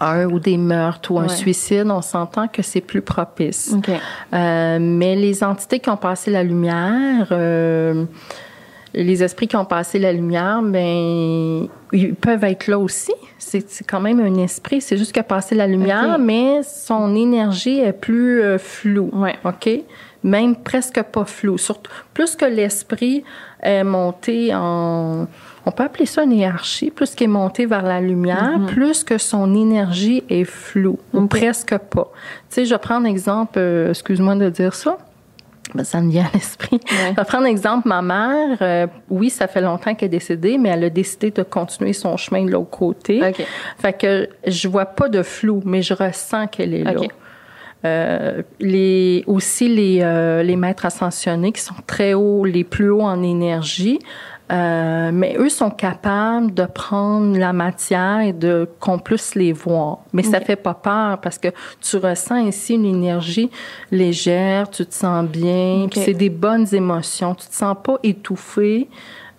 [0.00, 3.74] un ou des meurtres ou un suicide, on s'entend que c'est plus propice.
[4.32, 8.04] Euh, mais les entités qui ont passé la lumière, euh,
[8.94, 13.12] les esprits qui ont passé la lumière, ben ils peuvent être là aussi.
[13.38, 14.80] C'est quand même un esprit.
[14.80, 19.10] C'est juste qu'il a passé la lumière, mais son énergie est plus euh, floue.
[19.44, 19.68] OK?
[20.24, 21.58] Même presque pas floue.
[21.58, 23.24] Surtout, plus que l'esprit
[23.62, 25.26] est monté en
[25.64, 28.66] on peut appeler ça une hiérarchie, plus qu'il est monté vers la lumière, mhm.
[28.66, 32.10] plus que son énergie est floue, ou presque pas.
[32.48, 34.98] Tu sais, je prends un exemple, euh, excuse-moi de dire ça,
[35.74, 36.80] ben, ça me vient à l'esprit.
[36.86, 40.58] Je vais prendre un exemple, ma mère, euh, oui, ça fait longtemps qu'elle est décédée,
[40.58, 43.20] mais elle a décidé de continuer son chemin de l'autre côté.
[43.78, 47.00] Fait que je vois pas de flou, mais je ressens qu'elle est là.
[47.84, 53.22] Euh, les, aussi les, les maîtres ascensionnés qui sont très hauts, les plus hauts en
[53.22, 53.98] énergie,
[54.52, 60.00] euh, mais eux sont capables de prendre la matière et de qu'on puisse les voir.
[60.12, 61.48] Mais ça fait pas peur parce que
[61.80, 63.50] tu ressens ici une énergie
[63.90, 67.34] légère, tu te sens bien, c'est des bonnes émotions.
[67.34, 68.88] Tu te sens pas étouffé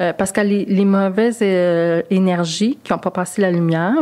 [0.02, 3.94] euh, parce que les, les mauvaises euh, énergies qui ont pas passé la lumière,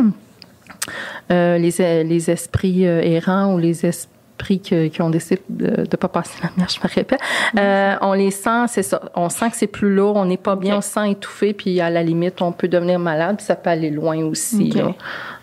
[1.30, 6.50] les, les esprits errants ou les esprits qui, ont décidé de ne pas passer la
[6.58, 7.20] mer, je me répète.
[7.58, 9.02] Euh, on les sent, c'est ça.
[9.16, 11.80] On sent que c'est plus lourd, on n'est pas bien, on se sent étouffé, puis
[11.82, 14.74] à la limite, on peut devenir malade, puis ça peut aller loin aussi,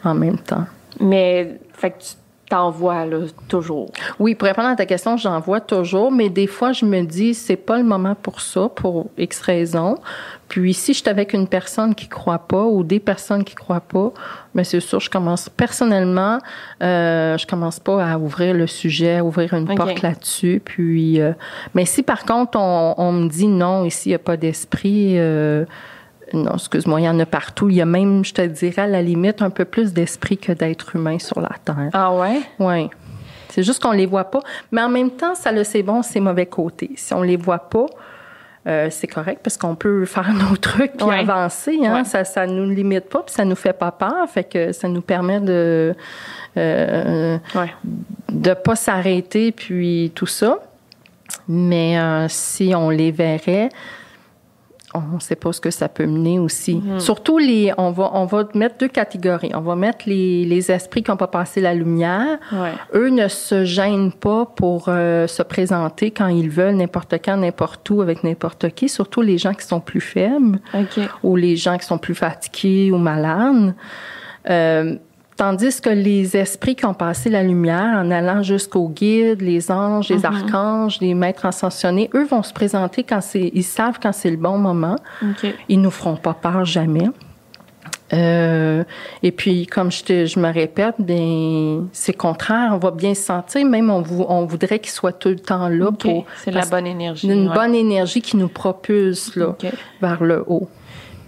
[0.04, 0.66] en même temps.
[1.00, 2.14] Mais, fait que tu
[2.48, 3.90] t'en vois là, toujours.
[4.18, 7.34] Oui, pour répondre à ta question, j'en vois toujours, mais des fois, je me dis,
[7.34, 9.96] c'est pas le moment pour ça, pour X raisons.
[10.48, 13.80] Puis si je suis avec une personne qui croit pas ou des personnes qui croient
[13.80, 14.12] pas,
[14.54, 16.38] mais ben, c'est sûr, je commence personnellement,
[16.82, 20.62] euh, je commence pas à ouvrir le sujet, à ouvrir une porte là-dessus.
[20.64, 21.32] Puis, euh,
[21.74, 25.18] mais si par contre on, on me dit non, ici il y a pas d'esprit.
[25.18, 25.66] Euh,
[26.32, 27.68] non, excuse-moi, il y en a partout.
[27.68, 30.52] Il y a même, je te dirais, à la limite, un peu plus d'esprit que
[30.52, 31.90] d'être humain sur la Terre.
[31.92, 32.40] Ah ouais?
[32.58, 32.90] Oui.
[33.50, 34.40] C'est juste qu'on les voit pas.
[34.72, 36.90] Mais en même temps, ça le c'est bon, c'est mauvais côté.
[36.96, 37.86] Si on les voit pas,
[38.66, 41.20] euh, c'est correct parce qu'on peut faire nos trucs puis Ouais.
[41.20, 41.78] avancer.
[41.82, 41.94] Hein?
[41.94, 42.04] Ouais.
[42.04, 44.28] Ça, ça nous limite pas puis ça nous fait pas peur.
[44.28, 45.94] Fait que ça nous permet de
[46.56, 47.72] euh, Ouais.
[48.30, 50.58] de pas s'arrêter puis tout ça.
[51.48, 53.70] Mais euh, si on les verrait,
[54.94, 56.76] on ne sait pas ce que ça peut mener aussi.
[56.76, 57.00] Mhm.
[57.00, 59.50] Surtout les, on va, on va mettre deux catégories.
[59.54, 62.38] On va mettre les, les esprits qui n'ont pas passé la lumière.
[62.52, 62.72] Ouais.
[62.94, 67.88] Eux ne se gênent pas pour euh, se présenter quand ils veulent, n'importe quand, n'importe
[67.90, 68.88] où, avec n'importe qui.
[68.88, 70.58] Surtout les gens qui sont plus faibles
[71.22, 73.74] ou les gens qui sont plus fatigués ou malades.
[74.48, 74.96] Euh,
[75.38, 80.10] tandis que les esprits qui ont passé la lumière en allant jusqu'aux guides, les anges,
[80.10, 84.30] les archanges, les maîtres ascensionnés, eux vont se présenter quand c'est, ils savent quand c'est
[84.30, 84.96] le bon moment.
[85.22, 85.46] OK.
[85.70, 87.08] Ils nous feront pas peur jamais.
[88.14, 88.84] Euh,
[89.22, 92.70] et puis, comme je, te, je me répète, ben c'est contraire.
[92.72, 93.66] On va bien se sentir.
[93.66, 96.86] Même on, vou- on voudrait qu'ils soient tout le temps là pour C'est la bonne
[96.86, 97.28] énergie.
[97.28, 97.54] une ouais.
[97.54, 99.54] bonne énergie qui nous propulse là
[100.00, 100.68] vers le haut.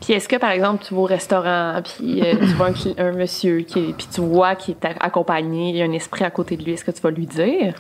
[0.01, 3.61] Puis est-ce que, par exemple, tu vas au restaurant, puis euh, tu vois un, monsieur,
[3.61, 6.65] qui, puis tu vois qu'il est accompagné, il y a un esprit à côté de
[6.65, 7.75] lui, est-ce que tu vas lui dire?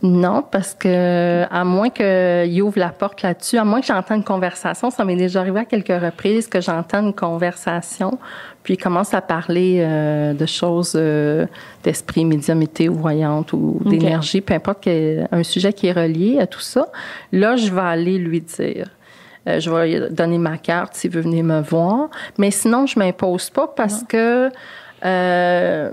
[0.00, 4.24] Non, parce que à moins qu'il ouvre la porte là-dessus, à moins que j'entende une
[4.24, 8.16] conversation, ça m'est déjà arrivé à quelques reprises que j'entends une conversation,
[8.62, 11.46] puis il commence à parler euh, de choses euh,
[11.82, 16.60] d'esprit, médiumité ou voyante ou d'énergie, peu importe un sujet qui est relié à tout
[16.60, 16.86] ça.
[17.32, 18.86] Là, je vais aller lui dire.
[19.46, 22.08] Euh, je vais donner ma carte s'il veut venir me voir.
[22.38, 24.50] Mais sinon, je m'impose pas parce que
[25.04, 25.90] euh,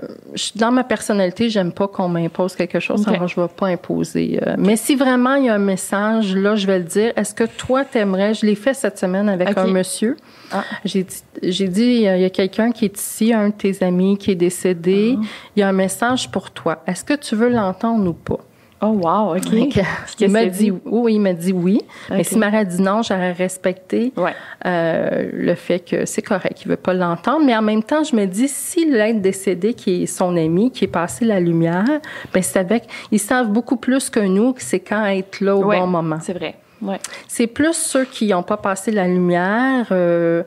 [0.55, 3.01] dans ma personnalité, j'aime pas qu'on m'impose quelque chose.
[3.07, 3.13] Ok.
[3.13, 4.39] Alors, je vais pas imposer.
[4.41, 4.55] euh.
[4.57, 7.13] mais si vraiment il y a un message, là, je vais le dire.
[7.15, 8.33] Est-ce que toi, t'aimerais?
[8.33, 10.17] Je l'ai fait cette semaine avec un monsieur.
[10.51, 10.63] Ah.
[10.83, 13.49] J'ai dit, j'ai dit, il y a, il y a quelqu'un qui est ici, un
[13.49, 15.15] de tes amis qui est décédé.
[15.17, 15.25] Ah.
[15.55, 16.81] Il y a un message pour toi.
[16.87, 18.39] Est-ce que tu veux l'entendre ou pas?
[18.85, 19.41] Oh, wow, OK.
[19.71, 21.81] Qu'est-ce il m'a dit, oui, il m'a dit oui.
[22.09, 22.25] Mais Ok.
[22.25, 24.33] s'il m'aurait dit non, j'aurais respecté Ouais.
[24.65, 27.45] euh, le fait que c'est correct, il veut pas l'entendre.
[27.45, 30.85] Mais en même temps, je me dis, si l'être décédé, qui est son ami, qui
[30.85, 31.85] est passé la lumière,
[32.33, 35.63] ben c'est avec, ils savent beaucoup plus que nous que c'est quand être là au
[35.63, 36.17] Ouais, bon moment.
[36.21, 36.55] C'est vrai.
[36.81, 36.99] Ouais.
[37.27, 39.87] C'est plus ceux qui n'ont pas passé la lumière.
[39.91, 40.43] euh,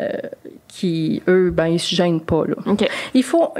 [0.00, 0.12] euh,
[0.68, 2.56] qui, eux, ben, ils se gênent pas, là.
[2.66, 2.88] OK.
[3.14, 3.52] Il faut,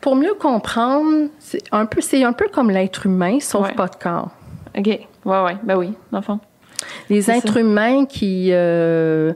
[0.00, 3.74] pour mieux comprendre, c'est un peu, c'est un peu comme l'être humain, sauf Ouais.
[3.74, 4.30] pas de corps.
[4.78, 4.86] OK.
[4.86, 5.56] Ouais, ouais.
[5.62, 6.38] Ben oui, dans le fond.
[7.10, 7.60] Les êtres ça.
[7.60, 9.32] humains qui, euh,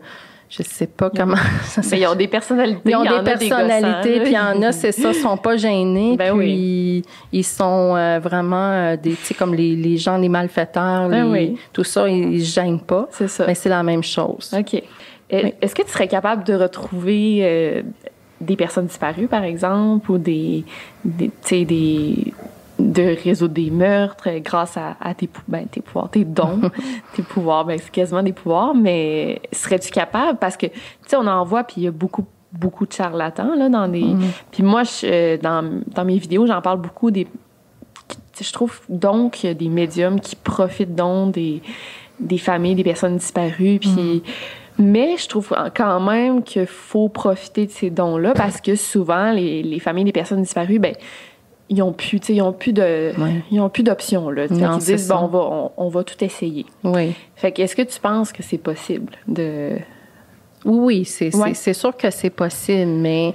[0.50, 2.90] je sais pas comment ça Ben, ils ont des personnalités.
[2.90, 6.36] Ils ont des personnalités, puis il y en a, c'est ça, sont pas gênés, Ben
[6.36, 7.02] puis
[7.32, 11.24] ils sont euh, vraiment euh, des, tu sais, comme les, les gens, les malfaiteurs, Ben
[11.24, 11.58] les- oui.
[11.72, 13.08] tout ça, ils, ils se gênent pas.
[13.10, 13.46] C'est ça.
[13.46, 14.54] Mais c'est la même chose.
[14.56, 14.82] OK.
[15.32, 15.54] Euh, Oui.
[15.60, 17.82] Est-ce que tu serais capable de retrouver euh,
[18.40, 20.64] des personnes disparues, par exemple, ou des,
[21.04, 22.34] des tu sais, des
[22.78, 26.62] de résoudre des meurtres grâce à, à tes, ben, tes pouvoirs, tes dons,
[27.14, 30.38] tes pouvoirs, ben, c'est quasiment des pouvoirs, mais serais-tu capable?
[30.38, 30.72] Parce que, tu
[31.06, 34.16] sais, on en voit, puis il y a beaucoup beaucoup de charlatans, là, dans des...
[34.50, 37.28] Puis moi, je, euh, dans, dans mes vidéos, j'en parle beaucoup des...
[38.40, 41.62] Je trouve donc des médiums qui profitent donc des,
[42.18, 44.22] des familles, des personnes disparues, puis...
[44.80, 49.62] Mais je trouve quand même qu'il faut profiter de ces dons-là parce que souvent, les,
[49.62, 50.94] les familles des personnes disparues, ben,
[51.68, 53.42] ils ont plus, ils ont plus de, Ouais.
[53.50, 54.48] ils ont plus d'options, là.
[54.48, 56.66] Non, c'est disent, bon, on va, on, on va tout essayer.
[56.82, 57.12] Oui.
[57.36, 59.76] Fait que, est-ce que tu penses que c'est possible de.
[60.64, 61.48] Oui, oui, c'est Ouais.
[61.48, 63.32] c'est- c'est sûr que c'est possible, mais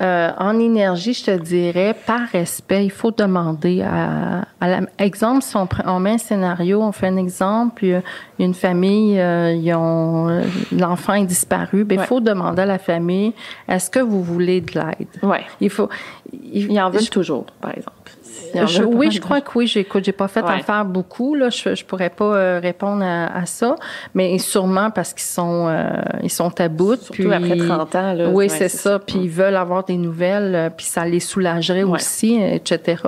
[0.00, 5.42] euh, en énergie, je te dirais, par respect, il faut demander à, à la, exemple,
[5.42, 8.02] si on, prend- on met un scénario, on fait un exemple, il
[8.38, 12.06] une famille, euh, ils ont euh, l'enfant est disparu, ben il Ouais.
[12.06, 13.32] faut demander à la famille,
[13.68, 15.08] est-ce que vous voulez de l'aide?
[15.24, 15.44] Ouais.
[15.60, 15.88] Il faut,
[16.32, 18.12] il, Ils en je- toujours, par exemple.
[18.54, 19.66] En je- oui, je crois que oui.
[19.66, 20.50] J'écoute, j'ai pas fait Ouais.
[20.60, 21.34] affaire beaucoup.
[21.34, 23.76] Là, je, je pourrais pas euh, répondre à, à ça,
[24.14, 25.86] mais sûrement parce qu'ils sont, euh,
[26.22, 26.96] ils sont à bout.
[26.96, 28.28] Surtout puis, après 30 ans, là.
[28.28, 28.98] Oui, Ouais, c'est ça.
[28.98, 33.02] Puis ils veulent avoir des nouvelles, euh, puis ça les soulagerait aussi, etc.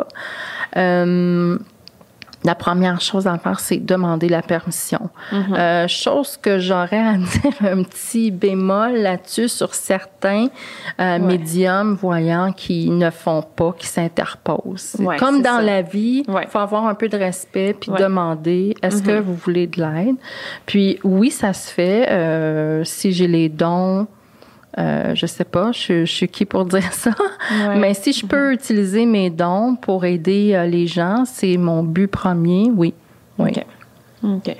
[0.77, 1.59] Euh,
[2.43, 5.11] la première chose à faire, c'est demander la permission.
[5.33, 5.55] Mm-hmm.
[5.59, 10.47] Euh, chose que j'aurais à dire un petit bémol là-dessus sur certains
[11.01, 14.97] euh, médiums voyants qui ne font pas, qui s'interposent.
[14.99, 15.63] Ouais, Comme dans ça.
[15.63, 16.47] la vie, il Ouais.
[16.49, 20.17] faut avoir un peu de respect puis demander est-ce que vous voulez de l'aide?
[20.67, 22.07] Puis oui, ça se fait.
[22.11, 24.07] euh, si j'ai les dons.
[24.79, 27.11] Euh, je sais pas, je, je suis qui pour dire ça?
[27.69, 27.77] Ouais.
[27.77, 32.07] Mais si je peux utiliser mes dons pour aider euh, les gens, c'est mon but
[32.09, 32.95] premier, oui.
[33.39, 33.51] Oui.
[33.57, 33.65] OK.
[34.23, 34.57] OK.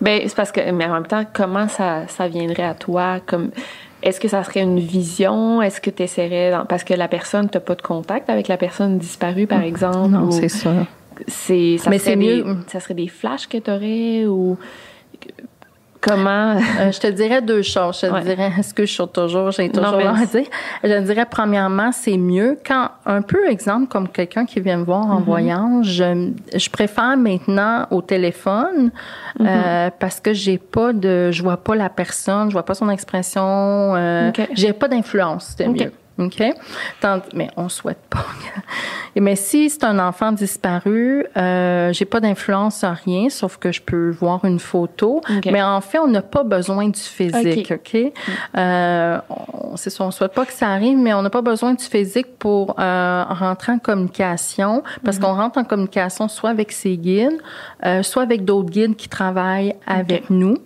[0.00, 3.18] Ben, c'est parce que, mais en même temps, comment ça, ça viendrait à toi?
[3.26, 3.50] Comme,
[4.02, 5.62] est-ce que ça serait une vision?
[5.62, 8.56] Est-ce que tu essaierais, dans- parce que la personne, t'as pas de contact avec la
[8.56, 10.10] personne disparue, par exemple?
[10.10, 10.72] Non, ou c'est ça.
[11.28, 12.56] c'est, ça Mais c'est des, mieux.
[12.68, 14.58] Ça serait des flashs que tu aurais ou
[16.04, 16.56] Comment?
[16.80, 18.00] Euh, je te dirais deux choses.
[18.02, 18.20] Je te Ouais.
[18.22, 20.44] dirais, est-ce que je suis toujours, j'ai toujours Non, à dire.
[20.82, 24.84] Je te dirais, premièrement, c'est mieux quand, un peu exemple, comme quelqu'un qui vient me
[24.84, 28.90] voir en voyance, je, je préfère maintenant au téléphone,
[29.40, 29.46] Mm-hmm.
[29.48, 32.88] euh, parce que j'ai pas de, je vois pas la personne, je vois pas son
[32.88, 33.42] expression,
[33.96, 35.66] euh, j'ai pas d'influence, Ok.
[35.80, 35.92] mieux.
[36.18, 36.42] OK?
[37.00, 38.24] Tant- mais on souhaite pas.
[39.16, 43.80] Mais si c'est un enfant disparu, euh, j'ai pas d'influence sur rien, sauf que je
[43.80, 45.20] peux voir une photo.
[45.28, 45.46] Ok.
[45.46, 48.12] Mais en fait, on n'a pas besoin du physique, OK?
[48.56, 51.74] Euh, on, c'est ça, on souhaite pas que ça arrive, mais on n'a pas besoin
[51.74, 56.96] du physique pour euh, rentrer en communication, parce qu'on rentre en communication soit avec ses
[56.96, 57.40] guides,
[57.84, 60.58] euh, soit avec d'autres guides qui travaillent avec nous,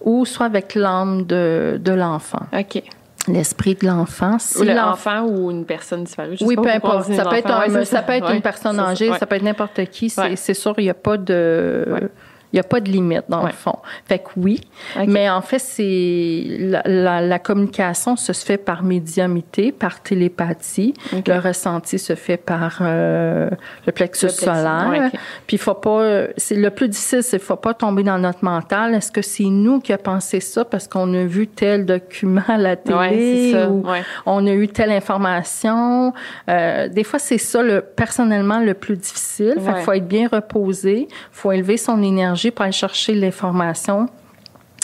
[0.00, 2.82] ou soit avec l'âme de, de l'enfant, OK.
[3.28, 4.38] L'esprit de l'enfant.
[4.38, 6.32] Si Ou l'enfant- ou une personne disparue.
[6.32, 7.12] je sais oui, pas peu importe.
[7.12, 8.86] Ça peut, être un- Ouais, c'est ça peut être une personne ça.
[8.88, 10.10] âgée, ça peut être n'importe qui.
[10.10, 12.10] C'est sûr, il n'y a pas de.
[12.54, 13.50] Il n'y a pas de limite, dans Ouais.
[13.50, 13.76] le fond.
[14.06, 14.60] Fait que oui.
[15.08, 20.94] Mais en fait, c'est la, la, la communication se fait par médiumité, par télépathie.
[21.26, 23.50] Le ressenti se fait par euh,
[23.86, 24.86] le plexus Le plexus, solaire.
[24.88, 25.12] ouais, ok.
[25.48, 26.26] Puis faut pas.
[26.36, 28.94] C'est le plus difficile, c'est faut pas tomber dans notre mental.
[28.94, 32.56] Est-ce que c'est nous qui a pensé ça parce qu'on a vu tel document à
[32.56, 33.68] la télé ça.
[33.68, 33.84] ou
[34.26, 36.12] on a eu telle information?
[36.48, 39.54] Euh, des fois, c'est ça, le, personnellement, le plus difficile.
[39.58, 44.08] Fait qu'il faut être bien reposé, faut élever son énergie pour aller chercher l'information.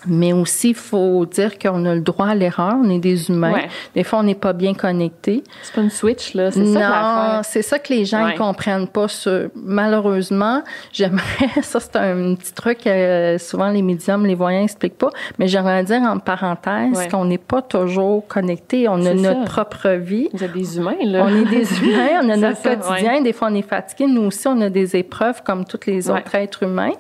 [0.07, 2.75] Mais aussi, il faut dire qu'on a le droit à l'erreur.
[2.83, 3.53] On est des humains.
[3.53, 3.69] Ouais.
[3.95, 5.45] Des fois, on n'est pas bien connecté.
[5.63, 6.51] C'est pas une switch, là.
[6.51, 8.35] C'est ça Non, c'est ça que les gens ne Ouais.
[8.35, 9.09] comprennent pas.
[9.09, 14.97] ce- Malheureusement, j'aimerais, ça c'est un petit truc que souvent les médiums, les voyants n'expliquent
[14.97, 17.09] pas, mais j'aimerais dire en parenthèse Ouais.
[17.09, 18.89] qu'on n'est pas toujours connecté.
[18.89, 19.65] On a notre ça.
[19.65, 20.31] propre vie.
[20.33, 21.27] Vous êtes des humains, là.
[21.27, 23.21] On est des humains, on a notre ça, quotidien.
[23.21, 24.07] Des fois, on est fatigué.
[24.07, 26.93] Nous aussi, on a des épreuves comme tous les autres êtres humains.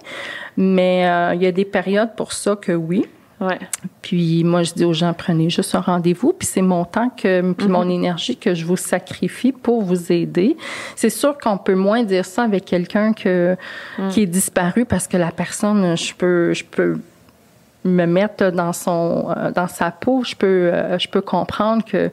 [0.60, 3.06] Mais euh, il y a des périodes pour ça que oui.
[3.40, 3.58] Ouais.
[4.02, 7.52] Puis moi, je dis aux gens, prenez juste un rendez-vous, puis c'est mon temps que,
[7.52, 10.58] puis mon énergie que je vous sacrifie pour vous aider.
[10.94, 13.56] C'est sûr qu'on peut moins dire ça avec quelqu'un que
[14.10, 16.98] qui est disparu parce que la personne, je peux, je peux
[17.84, 20.22] me mettre dans son, euh, dans sa peau.
[20.24, 22.10] Je peux, euh, je peux comprendre que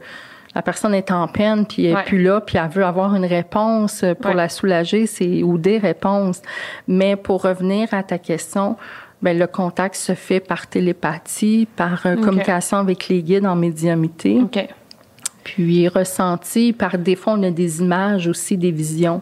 [0.57, 2.01] la personne est en peine, puis elle Ouais.
[2.01, 4.37] est plus là, puis elle veut avoir une réponse pour Ouais.
[4.37, 6.41] la soulager, c'est ou des réponses.
[6.87, 8.75] Mais pour revenir à ta question,
[9.21, 14.41] ben le contact se fait par télépathie, par euh, communication avec les guides en médiumité,
[15.43, 19.21] puis ressenti par des fois on a des images aussi, des visions,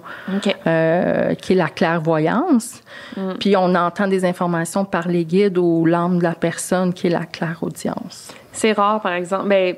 [0.68, 2.82] euh, qui est la clairvoyance.
[3.18, 3.34] Mm.
[3.42, 7.10] Puis on entend des informations par les guides ou l'âme de la personne qui est
[7.12, 8.32] la clairaudience.
[8.54, 9.50] C'est rare, par exemple.
[9.50, 9.76] Ben,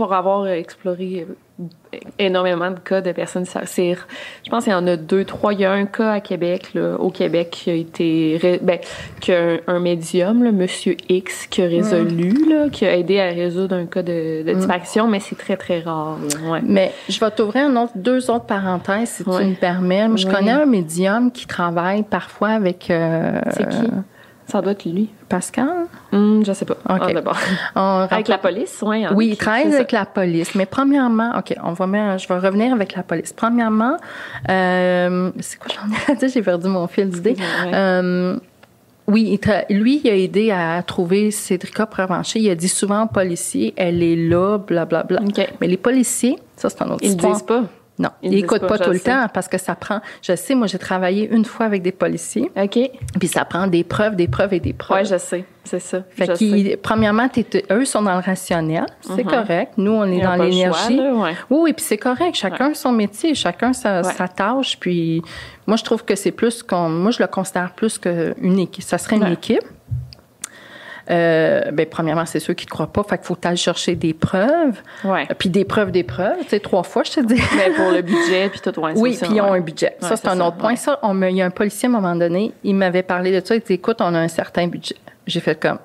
[0.00, 1.26] pour, avoir exploré
[1.60, 5.52] euh, énormément de cas de personnes, je pense qu'il y en a deux, trois.
[5.52, 8.78] Il y a un cas à Québec, là, au Québec, qui a été, ben,
[9.20, 13.76] qu'un un médium, là, Monsieur X, qui a résolu, là, qui a aidé à résoudre
[13.76, 16.16] un cas de, de disparition, mais c'est très, très rare.
[16.50, 16.60] ouais.
[16.62, 19.42] Mais je vais t'ouvrir un autre, deux autres parenthèses, si Ouais.
[19.42, 20.08] tu me permets.
[20.16, 20.32] Je Oui.
[20.34, 23.90] connais un médium qui travaille parfois avec euh, C'est qui?
[24.50, 25.08] Ça doit être lui.
[25.28, 25.86] Pascal?
[26.12, 26.76] Hum, je sais pas.
[26.88, 26.98] Ah.
[27.76, 27.80] On
[28.10, 29.04] Avec la police, oui.
[29.14, 30.54] Oui, il travaille avec la police.
[30.54, 33.32] Mais premièrement, OK, on va mettre, je vais revenir avec la police.
[33.32, 33.96] Premièrement,
[34.48, 36.28] euh, c'est quoi j'en ai à dire?
[36.28, 37.36] J'ai perdu mon fil d'idée.
[37.64, 37.70] Ouais.
[37.74, 38.36] Euh,
[39.06, 42.38] oui, tra- lui, il a aidé à trouver Cédrica Provencher.
[42.38, 45.20] Il a dit souvent aux policiers, elle est là, blablabla.
[45.22, 45.48] OK.
[45.60, 47.32] Mais les policiers, ça, c'est un autre Ils histoire.
[47.32, 47.62] disent pas.
[48.00, 49.10] Non, Ils n'écoutent pas, tout le sais.
[49.10, 50.00] temps parce que ça prend.
[50.22, 52.78] Je sais, moi, j'ai travaillé une fois avec des policiers, OK.
[53.18, 54.96] puis ça prend des preuves, des preuves et des preuves.
[55.00, 55.44] Ouais, je sais.
[55.64, 56.02] C'est ça.
[56.08, 57.28] Fait qu'ils- premièrement,
[57.70, 59.72] eux sont dans le rationnel, c'est correct.
[59.76, 60.98] Nous, on est Ils dans l'énergie.
[60.98, 61.34] ouais.
[61.50, 62.34] Oui, oui, puis c'est correct.
[62.34, 64.12] Chacun son métier, chacun sa, Ouais.
[64.14, 64.78] sa tâche.
[64.80, 65.22] Puis
[65.66, 66.88] moi, je trouve que c'est plus qu'on.
[66.88, 68.82] Moi, je le considère plus qu'une équipe.
[68.82, 69.62] Ça serait une équipe.
[71.10, 73.02] Euh, ben, premièrement, c'est ceux qui ne croient pas.
[73.02, 74.80] Fait qu'il faut aller chercher des preuves.
[75.04, 75.26] Ouais.
[75.38, 76.38] Puis des preuves, des preuves.
[76.42, 77.40] Tu sais, trois fois, je te dis.
[77.56, 79.58] Mais pour le budget, puis tout, ouais, Oui, puis ils ont ouais.
[79.58, 79.96] un budget.
[80.00, 80.76] Ça, c'est un ça, autre point.
[80.76, 83.32] Ça, on me- il y a un policier à un moment donné, il m'avait parlé
[83.38, 83.54] de ça.
[83.56, 84.94] Il dit, écoute, on a un certain budget.
[85.26, 85.78] J'ai fait comme,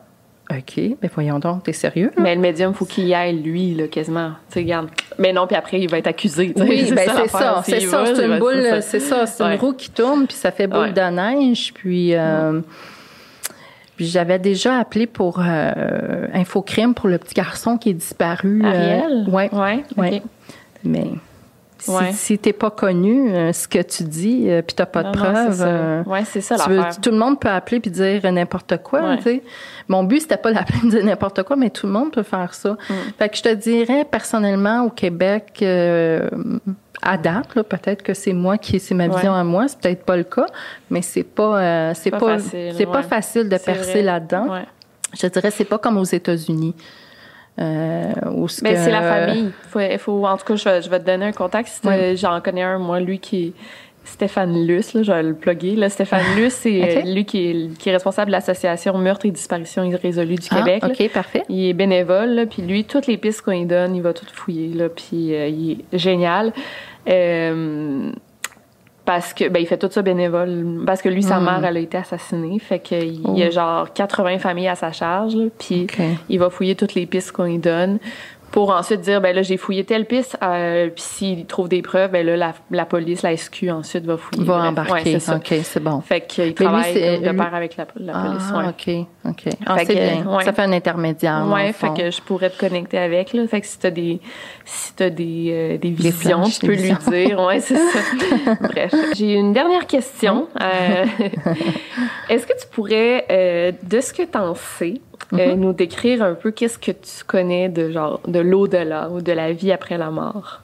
[0.51, 2.11] OK, mais voyons donc, t'es sérieux?
[2.15, 2.21] là?
[2.21, 4.33] Mais le médium, faut qu'il y aille, lui, là, quasiment.
[4.51, 4.89] Tu regarde.
[5.17, 6.53] Mais non, puis après, il va être accusé.
[6.55, 9.73] Oui, ben c'est ça, c'est ça, c'est ben, une boule, c'est ça, c'est une roue
[9.73, 12.61] qui tourne, puis ça fait boule de neige, puis euh,
[13.95, 18.61] puis j'avais déjà appelé pour euh, Infocrime pour le petit garçon qui est disparu.
[18.63, 19.25] euh, Ariel?
[19.29, 20.21] ouais, Ouais, ouais.
[20.83, 21.09] Mais
[21.77, 22.11] si, Ouais.
[22.13, 25.61] si t'es pas connu, euh, ce que tu dis, euh, puis t'as pas de preuves,
[25.61, 27.01] euh, Ouais, c'est ça, tu veux- l'affaire.
[27.01, 29.01] tout le monde peut appeler puis dire n'importe quoi.
[29.01, 29.17] Ouais.
[29.17, 29.43] tu sais.
[29.87, 32.53] Mon but, c'était pas d'appeler de dire n'importe quoi, mais tout le monde peut faire
[32.53, 32.71] ça.
[32.71, 32.93] Mm.
[33.19, 36.27] Fait que je te dirais, personnellement, au Québec, euh,
[37.01, 40.15] à date, peut-être que c'est moi qui, c'est ma vision à moi, c'est peut-être pas
[40.17, 40.47] le cas,
[40.89, 44.47] mais c'est pas, euh, c'est Pas pas, facile, c'est pas facile de percer là-dedans.
[45.21, 46.73] Je dirais, c'est pas comme aux États-Unis.
[47.57, 48.13] Euh,
[48.63, 49.51] mais c'est la famille.
[49.75, 51.81] Il faut, en tout cas, je, vais te donner un contact.
[52.15, 53.53] J'en connais un, moi, lui qui
[54.05, 55.75] Stéphane Luce, là, je vais le plugger.
[55.75, 55.89] Là.
[55.89, 60.35] Stéphane Luce, c'est lui qui est, qui est, responsable de l'association Meurtre et Disparition irrésolue
[60.35, 60.83] du ah, Québec.
[60.85, 61.43] OK, parfait.
[61.49, 64.69] Il est bénévole, puis lui, toutes les pistes qu'on lui donne, il va tout fouiller,
[64.73, 66.53] là, puis euh, il est génial.
[67.09, 68.11] Euh,
[69.05, 71.45] parce que ben il fait tout ça bénévole parce que lui sa hmm.
[71.45, 72.59] mère elle a été assassinée.
[72.59, 73.51] Fait qu'il y a oh.
[73.51, 75.87] genre 80 familles à sa charge puis
[76.29, 77.99] il va fouiller toutes les pistes qu'on lui donne
[78.51, 82.11] pour ensuite dire ben là j'ai fouillé telle piste euh, puis s'il trouve des preuves
[82.11, 84.43] ben là la, la, police la SQ ensuite va fouiller.
[84.43, 85.15] Va embarquer.
[85.15, 86.01] ouais, ok c'est bon.
[86.01, 89.53] Fait qu'il travaille de pair avec la, la police ah, ok ok.
[89.65, 93.33] Ah, c'est bien ça fait un intermédiaire ouais fait que je pourrais te connecter avec
[93.33, 93.47] là.
[93.47, 94.19] Fait que si t'as des
[94.65, 97.39] si t'as des euh, des visions tu peux lui dire.
[97.41, 97.99] Ouais c'est ça.
[98.61, 98.93] Bref.
[99.15, 100.47] J'ai une dernière question.
[100.61, 101.05] Euh,
[102.29, 104.95] est-ce que tu pourrais euh, de ce que t'en sais
[105.33, 105.59] euh, mhm.
[105.59, 109.51] nous décrire un peu qu'est-ce que tu connais de genre de l'au-delà ou de la
[109.53, 110.61] vie après la mort?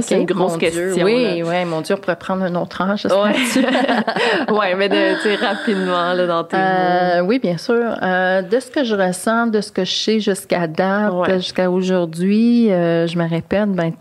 [0.00, 1.04] C'est une grosse question.
[1.04, 2.82] Oui, oui, mon Dieu, on pourrait prendre un autre.
[2.84, 4.52] Ouais.
[4.52, 7.96] ouais, mais de, rapidement là, dans tes euh, Oui, bien sûr.
[8.02, 12.70] Euh, de ce que je ressens, de ce que je sais jusqu'à date, jusqu'à aujourd'hui,
[12.70, 13.92] euh, je me répète, ben,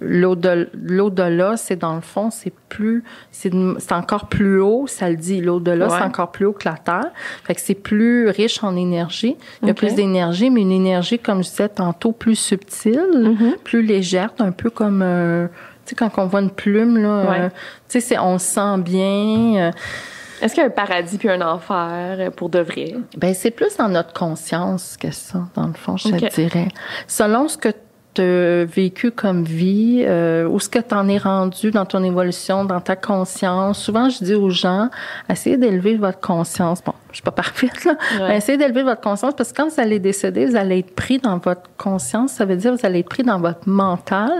[0.00, 3.52] l'au-delà, c'est dans le fond, c'est plus, c'est
[3.92, 7.10] encore plus haut, ça le dit, l'au-delà, c'est encore plus haut que la Terre.
[7.44, 9.36] Fait que c'est plus riche en énergie.
[9.62, 13.58] Il y a plus d'énergie, mais une énergie, comme je disais tantôt, plus subtile, mm-hmm.
[13.64, 15.46] plus légère, un peu comme, euh,
[15.84, 17.48] tu sais, quand on voit une plume, là, euh,
[17.88, 19.68] tu sais, on se sent bien.
[19.68, 19.70] Euh.
[20.40, 22.94] est-ce qu'il y a un paradis puis un enfer pour de vrai?
[23.16, 26.68] Ben c'est plus dans notre conscience que ça, dans le fond, je te dirais.
[27.06, 27.68] Selon ce que
[28.22, 32.80] vécu comme vie, euh, où ce que tu en es rendu dans ton évolution, dans
[32.80, 33.78] ta conscience.
[33.80, 34.88] Souvent, je dis aux gens,
[35.28, 36.82] essayez d'élever votre conscience.
[36.84, 39.80] Bon, je suis pas parfaite, là, mais essayez d'élever votre conscience parce que quand vous
[39.80, 42.32] allez décéder, vous allez être pris dans votre conscience.
[42.32, 44.30] Ça veut dire que vous allez être pris dans votre mental.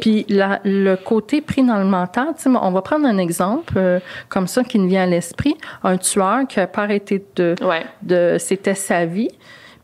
[0.00, 4.46] Puis la, le côté pris dans le mental, on va prendre un exemple euh, comme
[4.46, 5.56] ça qui me vient à l'esprit.
[5.82, 7.54] Un tueur qui a pas arrêté de...
[8.02, 9.30] de C'était sa vie.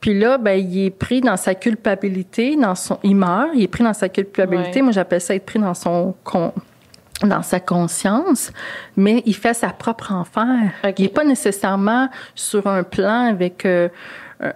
[0.04, 3.68] Puis là, ben, il est pris dans sa culpabilité, dans son, il meurt, il est
[3.68, 4.82] pris dans sa culpabilité.
[4.82, 6.14] Moi, j'appelle ça être pris dans son
[7.22, 8.52] dans sa conscience,
[8.98, 10.72] mais il fait sa propre enfer.
[10.98, 13.88] Il n'est pas nécessairement sur un plan avec euh,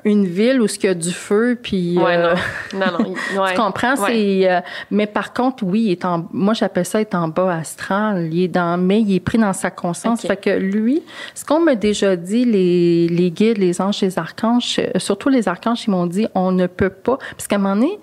[0.04, 2.34] une ville où il y a du feu puis ouais, euh,
[2.74, 2.78] non.
[2.80, 3.14] non non
[3.48, 3.96] tu comprends?
[3.96, 4.60] C'est euh,
[4.90, 8.28] mais par contre oui il est en moi j'appelle ça être en bas astral.
[8.32, 10.22] Il est dans mais il est pris dans sa conscience.
[10.22, 11.02] Fait que lui
[11.34, 15.84] ce qu'on m'a déjà dit les les guides les anges les archanges surtout les archanges
[15.86, 17.18] ils m'ont dit on ne peut pas.
[17.30, 17.98] Parce qu'à un moment donné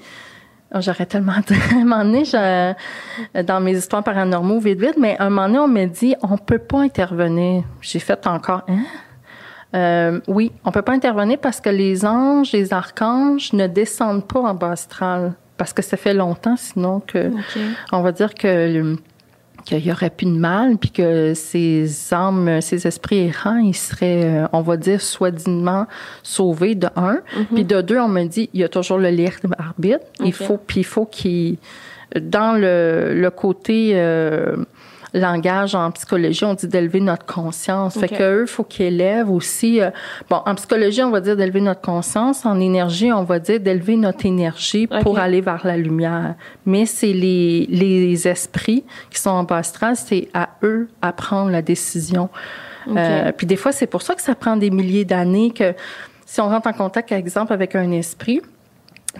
[0.74, 2.24] oh, J'aurais tellement dit, à un moment donné,
[3.44, 6.38] dans mes histoires paranormaux, vite, vite, mais à un moment donné, on m'a dit, on
[6.38, 7.64] peut pas intervenir.
[7.82, 8.84] J'ai fait encore, hein?
[9.74, 14.40] Euh, oui, on peut pas intervenir parce que les anges, les archanges ne descendent pas
[14.40, 17.32] en bas astral parce que ça fait longtemps sinon que
[17.92, 18.96] on va dire que
[19.66, 24.24] qu'il y aurait plus de mal, puis que ces âmes, ces esprits errants, ils seraient,
[24.24, 25.88] euh, on va dire, soi-disant
[26.22, 27.20] sauvés de un.
[27.36, 27.46] Mhm.
[27.54, 30.06] Puis de deux, on me dit, il y a toujours le libre arbitre.
[30.24, 31.58] Il faut, puis il faut qu'il,
[32.16, 34.56] dans le, le côté euh,
[35.20, 37.98] langage en psychologie, on dit d'élever notre conscience.
[37.98, 39.82] Fait que eux, faut qu'ils élèvent aussi.
[39.82, 39.90] Euh,
[40.30, 42.46] bon, en psychologie, on va dire d'élever notre conscience.
[42.46, 46.36] En énergie, on va dire d'élever notre énergie pour aller vers la lumière.
[46.66, 51.52] Mais c'est les, les esprits qui sont en bas astral, c'est à eux à prendre
[51.52, 52.30] la décision.
[52.88, 55.74] Euh, puis des fois, c'est pour ça que ça prend des milliers d'années que
[56.26, 58.42] si on rentre en contact, par exemple, avec un esprit,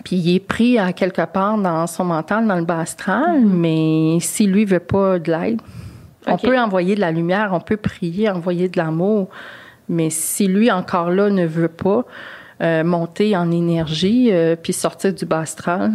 [0.04, 3.46] puis il est pris à quelque part dans son mental, dans le bas astral, mm-hmm.
[3.46, 5.60] mais si lui veut pas de l'aide,
[6.26, 9.28] on peut envoyer de la lumière, on peut prier, envoyer de l'amour,
[9.88, 12.04] mais si lui encore là ne veut pas
[12.62, 15.92] euh, monter en énergie euh, puis sortir du bas astral.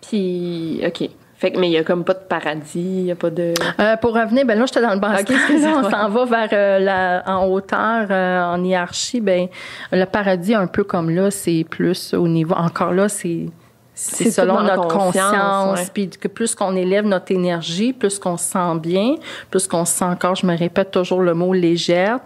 [0.00, 1.10] Puis, OK.
[1.36, 3.52] Fait que, mais il n'y a comme pas de paradis, il n'y a pas de.
[3.78, 5.38] Euh, pour revenir, ben là, j'étais dans le bas astral.
[5.50, 9.20] on s'en va vers la, en hauteur, en hiérarchie.
[9.20, 9.48] Ben,
[9.92, 12.54] le paradis, un peu comme là, c'est plus au niveau.
[12.54, 13.48] Encore là, c'est
[13.94, 18.78] c'est selon notre conscience, puis que plus qu'on élève notre énergie, plus qu'on se sent
[18.80, 19.14] bien,
[19.50, 22.18] plus qu'on se sent encore, je me répète toujours le mot légère,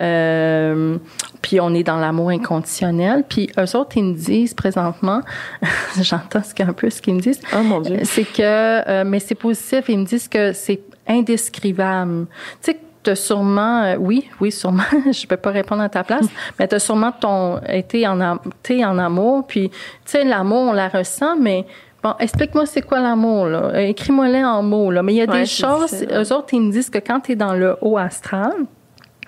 [0.00, 0.98] euh,
[1.40, 3.24] puis on est dans l'amour inconditionnel.
[3.28, 5.20] Puis eux autres, ils me disent présentement,
[6.00, 8.00] j'entends ce un peu ce qu'ils me disent, oh, mon Dieu.
[8.04, 8.42] c'est que,
[8.88, 12.26] euh, mais c'est positif, ils me disent que c'est indescrivable.
[12.62, 14.82] Tu sais, t'as sûrement, euh, oui, oui, sûrement,
[15.12, 16.26] je peux pas répondre à ta place,
[16.58, 19.76] mais t'as sûrement ton, été en, en amour, puis, tu
[20.06, 21.66] sais, l'amour, on la ressent, mais
[22.02, 23.80] bon, explique-moi c'est quoi l'amour, là.
[23.80, 25.02] Écris-moi-les en mots, là.
[25.02, 27.54] Mais il y a des choses, eux autres, ils me disent que quand t'es dans
[27.54, 28.52] le haut astral,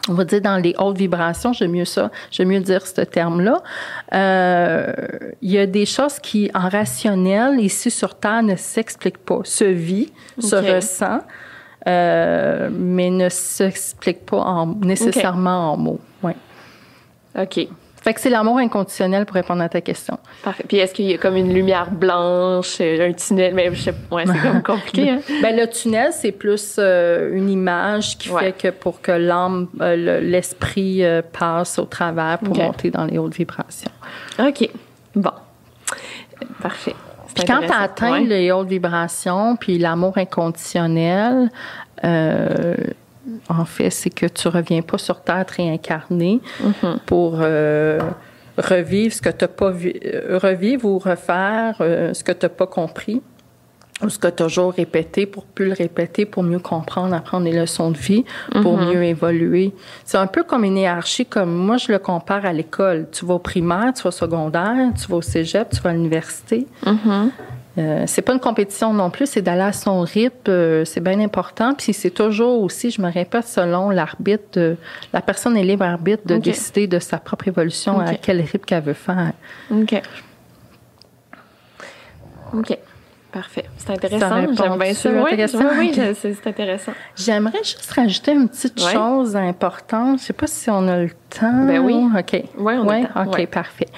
[0.08, 3.62] on va dire dans les hautes vibrations, j'aime mieux ça, j'aime mieux dire ce terme-là.
[4.14, 4.92] Euh,
[5.42, 9.64] il y a des choses qui, en rationnel, ici sur Terre, ne s'expliquent pas, se
[9.64, 11.20] vit, se ressent,
[11.86, 16.00] euh, mais ne s'expliquent pas en, nécessairement en mots.
[16.22, 16.36] Ouais.
[17.38, 17.68] OK.
[18.06, 20.16] Fait que c'est l'amour inconditionnel pour répondre à ta question.
[20.44, 20.64] Parfait.
[20.68, 23.52] Puis est-ce qu'il y a comme une lumière blanche, un tunnel?
[23.52, 25.10] Mais je sais, ouais, c'est comme compliqué.
[25.10, 25.18] Hein?
[25.42, 30.20] ben, le tunnel, c'est plus euh, une image qui fait que pour que l'âme, euh,
[30.20, 33.90] l'esprit euh, passe au travers pour monter dans les hautes vibrations.
[34.38, 34.70] OK.
[35.16, 35.32] Bon.
[36.62, 36.94] Parfait.
[37.36, 41.50] Puis quand tu atteins les hautes vibrations, puis l'amour inconditionnel,
[43.48, 46.98] en fait, c'est que tu reviens pas sur Terre réincarné mm-hmm.
[47.06, 48.00] pour euh,
[48.56, 52.50] revivre ce que tu pas vu, euh, revivre ou refaire euh, ce que tu n'as
[52.50, 53.22] pas compris
[54.02, 57.90] ou ce que toujours répété pour plus le répéter, pour mieux comprendre, apprendre des leçons
[57.90, 58.24] de vie,
[58.62, 58.92] pour mm-hmm.
[58.92, 59.72] mieux évoluer.
[60.04, 63.08] C'est un peu comme une hiérarchie, comme moi je le compare à l'école.
[63.10, 65.92] Tu vas au primaire, tu vas au secondaire, tu vas au cégep, tu vas à
[65.94, 66.66] l'université.
[66.84, 67.30] Mm-hmm.
[67.78, 71.20] Euh, c'est pas une compétition non plus, c'est d'aller à son rythme, euh, c'est bien
[71.20, 71.74] important.
[71.74, 74.76] Puis c'est toujours aussi, je me répète, selon l'arbitre,
[75.12, 78.82] la personne est libre arbitre de décider de sa propre évolution à quel rythme qu'elle
[78.82, 79.32] veut faire.
[79.70, 80.02] OK.
[82.54, 82.78] OK.
[83.36, 83.66] Parfait.
[83.76, 84.54] C'est intéressant.
[84.54, 85.10] J'aime bien ça.
[85.10, 86.92] Oui, c'est intéressant.
[87.14, 90.06] J'aimerais juste rajouter une petite chose importante.
[90.06, 91.66] Je ne sais pas si on a le temps.
[91.66, 91.94] Ben oui.
[92.18, 92.44] OK.
[92.56, 93.30] Oui, on a le temps.
[93.30, 93.88] OK, parfait.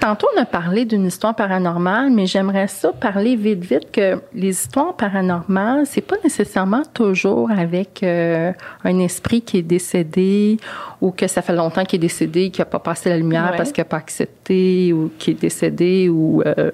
[0.00, 4.48] Tantôt, on a parlé d'une histoire paranormale, mais j'aimerais ça parler vite, vite que les
[4.48, 8.52] histoires paranormales, c'est pas nécessairement toujours avec euh,
[8.84, 10.56] un esprit qui est décédé
[11.02, 13.70] ou que ça fait longtemps qu'il est décédé, qu'il n'a pas passé la lumière parce
[13.70, 16.70] qu'il n'a pas accepté ou qui est décédé ou euh,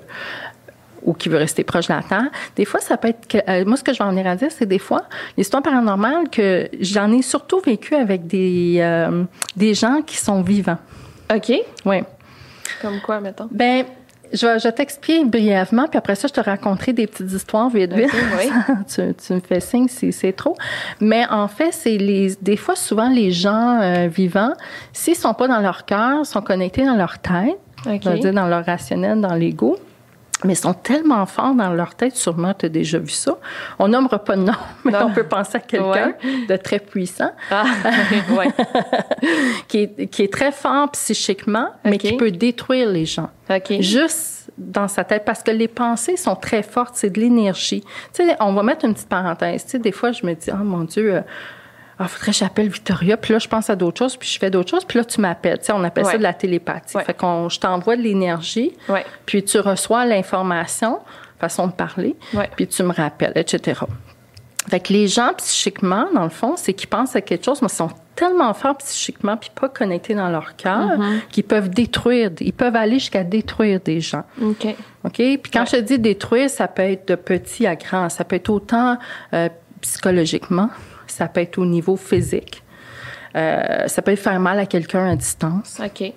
[1.04, 2.30] ou qui veut rester proche de la Terre.
[2.56, 3.28] Des fois, ça peut être...
[3.28, 5.02] Que, euh, moi, ce que je vais en venir à dire, c'est des fois,
[5.36, 9.24] l'histoire paranormale, que j'en ai surtout vécu avec des, euh,
[9.56, 10.78] des gens qui sont vivants.
[11.34, 11.52] OK.
[11.84, 12.02] Oui.
[12.80, 13.48] Comme quoi, mettons?
[13.50, 13.84] Ben,
[14.32, 17.92] je vais, je t'expliquer brièvement, puis après ça, je te raconterai des petites histoires vite,
[17.92, 18.10] vite.
[18.12, 18.50] oui.
[18.88, 20.56] tu, tu, me fais signe si c'est trop.
[21.00, 24.52] Mais en fait, c'est les, des fois, souvent, les gens euh, vivants,
[24.92, 28.18] s'ils sont pas dans leur cœur, sont connectés dans leur tête, okay.
[28.18, 29.78] dire dans leur rationnel, dans l'ego,
[30.42, 33.38] mais ils sont tellement forts dans leur tête, sûrement tu as déjà vu ça.
[33.78, 34.52] On nommera pas de nom,
[34.84, 36.14] mais on peut penser à quelqu'un
[36.48, 37.64] de très puissant, ah,
[39.68, 43.30] qui, est, qui, est, très fort psychiquement, mais qui peut détruire les gens.
[43.80, 47.82] Juste dans sa tête, parce que les pensées sont très fortes, c'est de l'énergie.
[48.12, 49.64] Tu sais, on va mettre une petite parenthèse.
[49.64, 51.20] Tu sais, des fois, je me dis, oh mon Dieu, euh,
[51.98, 53.16] ah, faudrait que j'appelle Victoria.
[53.16, 54.84] Puis là, je pense à d'autres choses, puis je fais d'autres choses.
[54.84, 55.58] Puis là, tu m'appelles.
[55.58, 56.98] Tu sais, on appelle ça de la télépathie.
[57.04, 58.72] Fait qu'on, je t'envoie de l'énergie,
[59.26, 61.00] puis tu reçois l'information,
[61.38, 62.16] façon de parler,
[62.56, 63.80] puis tu me rappelles, etc.
[64.68, 67.68] Fait que les gens, psychiquement, dans le fond, c'est qu'ils pensent à quelque chose, mais
[67.68, 71.26] ils sont tellement forts psychiquement, puis pas connectés dans leur cœur, mm-hmm.
[71.30, 74.24] qu'ils peuvent détruire, ils peuvent aller jusqu'à détruire des gens.
[74.40, 74.74] OK.
[75.04, 75.16] OK?
[75.16, 78.08] Puis quand je dis détruire, ça peut être de petit à grand.
[78.08, 78.96] Ça peut être autant
[79.34, 79.48] euh,
[79.82, 80.70] psychologiquement,
[81.14, 82.62] ça peut être au niveau physique.
[83.36, 85.80] Euh, ça peut être faire mal à quelqu'un à distance.
[85.84, 86.12] OK.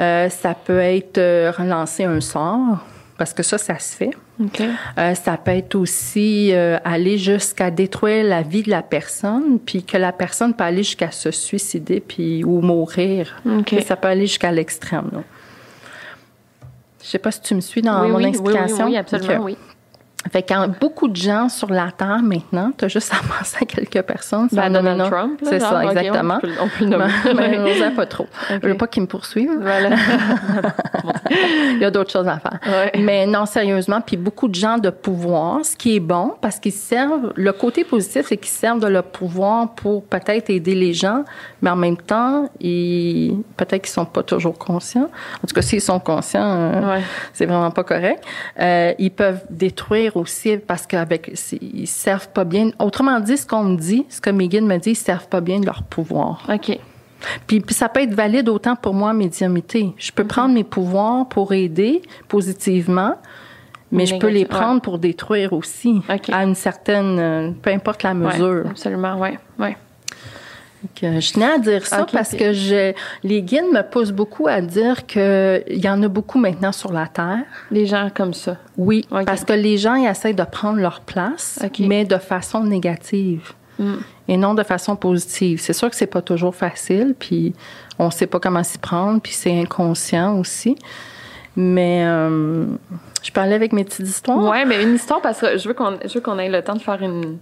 [0.00, 2.78] Euh, ça peut être euh, relancer un sort,
[3.18, 4.10] parce que ça, ça se fait.
[4.42, 4.62] OK.
[4.96, 6.52] ça peut être aussi
[6.84, 11.12] aller jusqu'à détruire la vie de la personne, puis que la personne peut aller jusqu'à
[11.12, 13.40] se suicider puis ou mourir.
[13.46, 13.76] OK.
[13.86, 15.22] Ça peut aller jusqu'à l'extrême.
[17.00, 18.86] Je sais pas si tu me suis dans mon explication.
[18.86, 19.56] Oui, oui, absolument, oui.
[20.32, 23.64] Fait quand beaucoup de gens sur la Terre maintenant, tu as juste à penser à
[23.66, 24.48] quelques personnes.
[24.52, 25.40] Ben, Donald Trump.
[25.42, 26.38] C'est ça, exactement.
[26.60, 27.04] on, peut, le nommer.
[27.34, 28.26] Mais, mais pas trop.
[28.48, 28.60] Okay.
[28.62, 29.58] Je veux pas qu'ils me poursuivent.
[29.60, 29.90] Voilà.
[31.70, 32.58] Il y a d'autres choses à faire.
[32.66, 32.92] Ouais.
[33.00, 36.72] Mais non, sérieusement, puis beaucoup de gens de pouvoir, ce qui est bon, parce qu'ils
[36.72, 41.24] servent, le côté positif, c'est qu'ils servent de leur pouvoir pour peut-être aider les gens,
[41.62, 45.08] mais en même temps, ils, peut-être qu'ils sont pas toujours conscients.
[45.42, 47.02] En tout cas, s'ils sont conscients, euh, ouais.
[47.32, 48.24] c'est vraiment pas correct.
[48.60, 52.70] Euh, ils peuvent détruire aussi parce qu'avec ils servent pas bien.
[52.78, 55.40] Autrement dit, ce qu'on me dit, ce que mes guides me disent, ils servent pas
[55.40, 56.46] bien de leur pouvoir.
[56.52, 56.78] OK.
[57.46, 59.94] Puis, puis, ça peut être valide autant pour moi, médiumité.
[59.96, 63.16] Je peux prendre mes pouvoirs pour aider positivement,
[63.90, 68.12] mais je peux les prendre pour détruire aussi à une certaine, euh, peu importe la
[68.14, 68.64] mesure.
[68.64, 69.18] Ouais, absolument,
[69.58, 69.74] oui,
[71.02, 71.20] oui.
[71.20, 75.06] je tenais à dire ça parce que je, les guides me poussent beaucoup à dire
[75.06, 77.44] qu'il y en a beaucoup maintenant sur la Terre.
[77.70, 78.56] Les gens comme ça.
[78.76, 83.52] Oui, parce que les gens ils essaient de prendre leur place, mais de façon négative
[83.78, 83.94] mm.
[84.28, 85.60] et non de façon positive.
[85.60, 87.54] C'est sûr que c'est pas toujours facile, puis
[87.98, 90.76] on sait pas comment s'y prendre, puis c'est inconscient aussi.
[91.56, 92.66] Mais euh,
[93.24, 94.38] je parlais avec mes petites histoires.
[94.38, 96.74] Ouais, mais une histoire parce que je veux qu'on je veux qu'on ait le temps
[96.74, 97.38] de faire une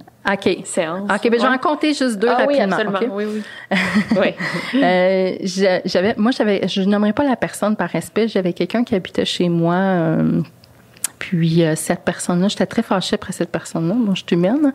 [0.64, 1.10] séance.
[1.10, 2.76] OK, ben, je vais en compter juste deux ah, oui, rapidement.
[2.92, 2.98] absolument.
[3.00, 3.08] OK?
[3.12, 3.76] Oui, oui.
[4.74, 4.80] oui.
[4.82, 8.28] Euh, j'a- j'avais, moi, j'avais, je nommerai pas la personne par respect.
[8.28, 9.74] J'avais quelqu'un qui habitait chez moi.
[9.74, 10.42] euh,
[11.22, 13.94] puis euh, cette personne-là, j'étais très fâchée après cette personne-là.
[13.94, 14.72] Moi, je suis humaine.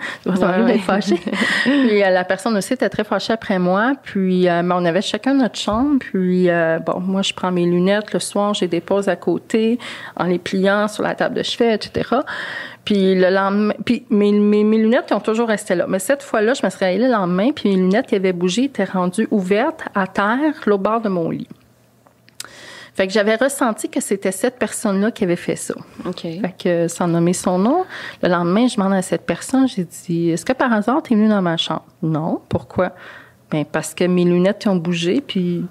[0.61, 0.65] hein.
[0.65, 1.19] D'être fâchée.
[1.63, 3.95] puis euh, la personne aussi était très fâchée après moi.
[4.01, 5.97] Puis euh, ben, on avait chacun notre chambre.
[5.99, 9.77] Puis euh, bon, moi, je prends mes lunettes le soir, j'ai des pauses à côté
[10.15, 12.15] en les pliant sur la table de chevet, etc.
[12.85, 15.85] Puis le lendemain, puis mes, mes, mes lunettes ont toujours resté là.
[15.89, 18.63] Mais cette fois-là, je me suis réveillée le lendemain, puis mes lunettes qui avaient bougé
[18.63, 21.49] étaient rendues ouvertes à terre, au bord de mon lit.
[22.97, 25.75] Fait que j'avais ressenti que c'était cette personne-là qui avait fait ça.
[26.03, 26.21] OK.
[26.21, 27.85] Fait que sans nommer son nom,
[28.23, 31.15] le lendemain, je demande à cette personne, j'ai dit, est-ce que par hasard, tu es
[31.15, 31.85] venu dans ma chambre?
[32.01, 32.41] Non.
[32.49, 32.93] Pourquoi?
[33.51, 35.67] Ben, parce que mes lunettes ont bougé, puis il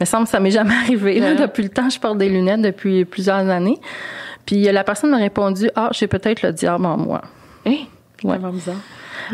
[0.00, 1.18] me semble que ça m'est jamais arrivé.
[1.18, 1.34] là.
[1.34, 3.80] Depuis le temps, je porte des lunettes depuis plusieurs années.
[4.46, 7.22] Puis euh, la personne m'a répondu, ah, j'ai peut-être le diable en moi.
[7.66, 7.78] Hein?
[8.22, 8.38] Ouais.
[8.38, 8.76] Bizarre.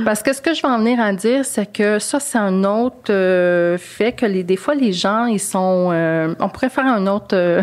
[0.04, 2.64] Parce que ce que je vais en venir à dire, c'est que ça, c'est un
[2.64, 5.90] autre euh, fait que les, des fois, les gens, ils sont...
[5.92, 7.62] euh, on pourrait faire un autre, euh,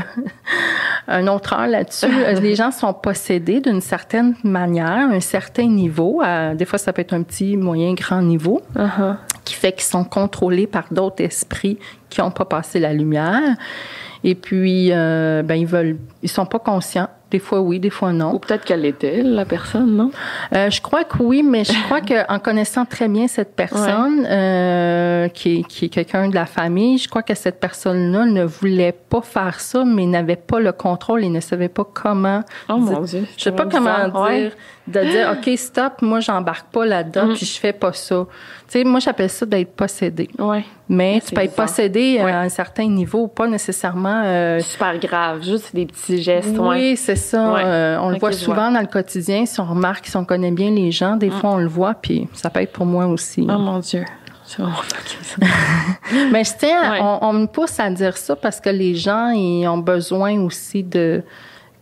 [1.07, 2.07] un autre heure là-dessus.
[2.41, 6.21] Les gens sont possédés d'une certaine manière, un certain niveau.
[6.55, 9.15] Des fois, ça peut être un petit, moyen, grand niveau Uh-huh.
[9.43, 11.77] qui fait qu'ils sont contrôlés par d'autres esprits
[12.09, 13.55] qui n'ont pas passé la lumière.
[14.23, 15.97] Et puis, euh, ben, ils veulent...
[16.21, 17.09] Ils sont pas conscients.
[17.31, 18.33] Des fois, oui, des fois, non.
[18.35, 20.11] Ou peut-être qu'elle était, la personne, non?
[20.53, 25.27] Euh, je crois que oui, mais je crois qu'en connaissant très bien cette personne, euh,
[25.29, 28.91] qui, est- qui est quelqu'un de la famille, je crois que cette personne-là ne voulait
[28.91, 32.43] pas faire ça, mais n'avait pas le contrôle et ne savait pas comment.
[32.69, 33.25] Oh dire- mon Dieu.
[33.37, 34.51] Je sais pas comment dire, Ouais.
[34.91, 37.33] De dire, OK, stop, moi, j'embarque pas là-dedans, Mm.
[37.35, 38.25] puis je fais pas ça.
[38.67, 40.29] Tu sais, moi, j'appelle ça d'être possédé.
[40.39, 40.63] Ouais.
[40.89, 42.31] Mais tu peux être possédé Ouais.
[42.31, 45.41] à un certain niveau, pas nécessairement euh, Super grave.
[45.43, 46.55] Juste des petits gestes.
[46.59, 46.93] oui, ouais.
[46.97, 47.53] c'est ça.
[47.53, 47.61] Ouais.
[47.63, 49.45] Euh, on le voit souvent dans le quotidien.
[49.45, 52.27] Si on remarque, si on connaît bien les gens, des fois on le voit, puis
[52.33, 53.47] ça peut être pour moi aussi.
[53.49, 54.03] Oh mon Dieu.
[56.31, 59.29] Mais je tiens, à- on, on me pousse à dire ça parce que les gens
[59.29, 61.23] ils ont besoin aussi de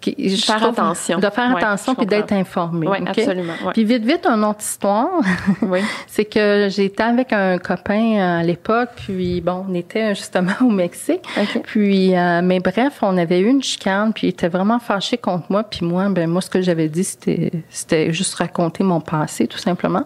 [0.01, 1.19] qui- je Faire trouve- attention.
[1.19, 2.87] de faire Ouais, attention puis d'être informé.
[2.87, 3.53] Oui, absolument.
[3.65, 3.73] ouais.
[3.73, 5.19] Puis vite, vite, une autre histoire.
[5.61, 5.79] oui.
[6.07, 11.21] c'est que j'étais avec un copain à l'époque, puis bon, on était justement au Mexique.
[11.37, 11.61] OK.
[11.63, 15.45] Puis, euh, mais bref, on avait eu une chicane, puis il était vraiment fâché contre
[15.49, 15.63] moi.
[15.63, 19.57] Puis moi, ben moi, ce que j'avais dit, c'était, c'était juste raconter mon passé, tout
[19.57, 20.03] simplement.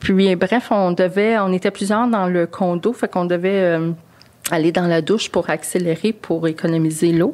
[0.00, 3.90] Puis, bref, on devait, on était plusieurs dans le condo, fait qu'on devait euh,
[4.50, 7.32] aller dans la douche pour accélérer, pour économiser l'eau.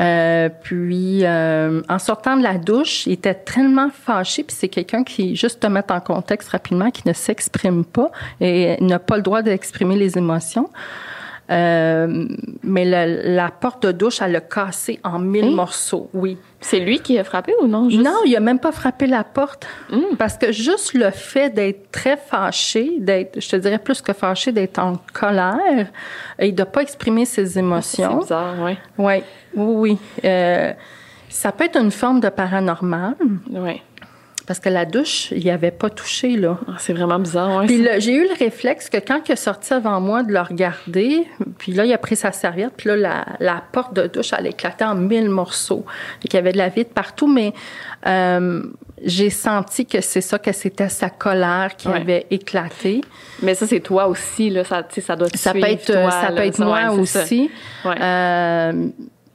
[0.00, 5.04] Euh, puis, euh, en sortant de la douche, il était tellement fâché, puis c'est quelqu'un
[5.04, 9.22] qui, juste te mettre en contexte rapidement, qui ne s'exprime pas et n'a pas le
[9.22, 10.70] droit d'exprimer les émotions.
[11.50, 12.26] Euh,
[12.62, 15.50] mais le- la porte de douche, elle l'a cassée en mille Hein?
[15.50, 16.08] morceaux.
[16.14, 16.38] Oui.
[16.60, 17.88] C'est lui qui a frappé ou non?
[17.90, 19.66] Juste- Non, il a même pas frappé la porte.
[19.90, 20.16] Mm.
[20.18, 24.52] Parce que juste le fait d'être très fâché, d'être, je te dirais plus que fâché,
[24.52, 25.88] d'être en colère
[26.38, 28.18] et de pas exprimer ses C'est émotions.
[28.18, 28.76] bizarre, oui.
[28.98, 29.14] Oui,
[29.56, 29.98] oui, oui.
[30.24, 30.72] Euh,
[31.28, 33.14] ça peut être une forme de paranormal
[33.50, 33.80] Ouais.
[34.50, 36.58] Parce que la douche, il n'y avait pas touché, là.
[36.66, 37.66] Ah, C'est vraiment bizarre, ouais.
[37.66, 41.24] Puis j'ai eu le réflexe que quand il est sorti avant moi de le regarder,
[41.58, 44.48] puis là, il a pris sa serviette, puis là, la, la porte de douche, elle
[44.48, 45.84] éclatait en mille morceaux.
[46.24, 47.52] Et qu'il y avait de la vide partout, mais
[48.08, 48.64] euh,
[49.04, 51.98] j'ai senti que c'est ça, que c'était sa colère qui Ouais.
[52.00, 53.02] avait éclaté.
[53.42, 54.64] Mais ça, c'est toi aussi, là.
[54.64, 56.98] Ça, ça doit te Ça peut être, euh, toi, ça là, peut être moi ouais,
[56.98, 57.52] aussi.
[57.86, 58.88] Euh,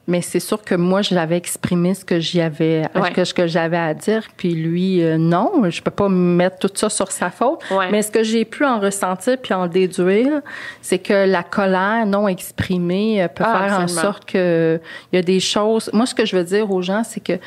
[0.08, 3.12] mais c'est sûr que moi, je l'avais exprimé ce que j'y avais, Ouais.
[3.12, 6.70] que, ce que j'avais à dire, puis lui, euh, non, je peux pas mettre tout
[6.74, 7.60] ça sur sa faute.
[7.70, 7.90] Ouais.
[7.90, 10.40] Mais ce que j'ai pu en ressentir puis en déduire,
[10.80, 14.80] c'est que la colère non exprimée euh, peut Ah, faire en sorte que
[15.12, 15.90] il y a des choses.
[15.92, 17.38] Moi, ce que je veux dire aux gens, c'est que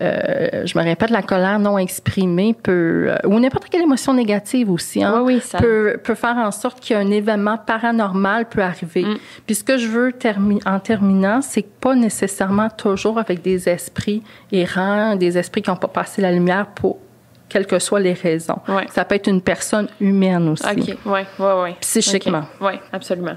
[0.00, 4.70] euh, je me répète, la colère non exprimée peut, euh, ou n'importe quelle émotion négative
[4.70, 9.04] aussi, hein, Oui, oui, ça- peut, peut faire en sorte qu'un événement paranormal peut arriver.
[9.04, 9.18] Mm.
[9.46, 14.22] Puis ce que je veux termi- en terminant, c'est pas nécessairement toujours avec des esprits
[14.50, 16.98] errants, des esprits qui n'ont pas passé la lumière pour
[17.48, 18.58] quelles que soient les raisons.
[18.68, 18.86] Ouais.
[18.90, 20.64] Ça peut être une personne humaine aussi.
[20.66, 21.76] OK, ouais, ouais, ouais.
[21.82, 22.44] Psychiquement.
[22.62, 23.36] Oui, absolument.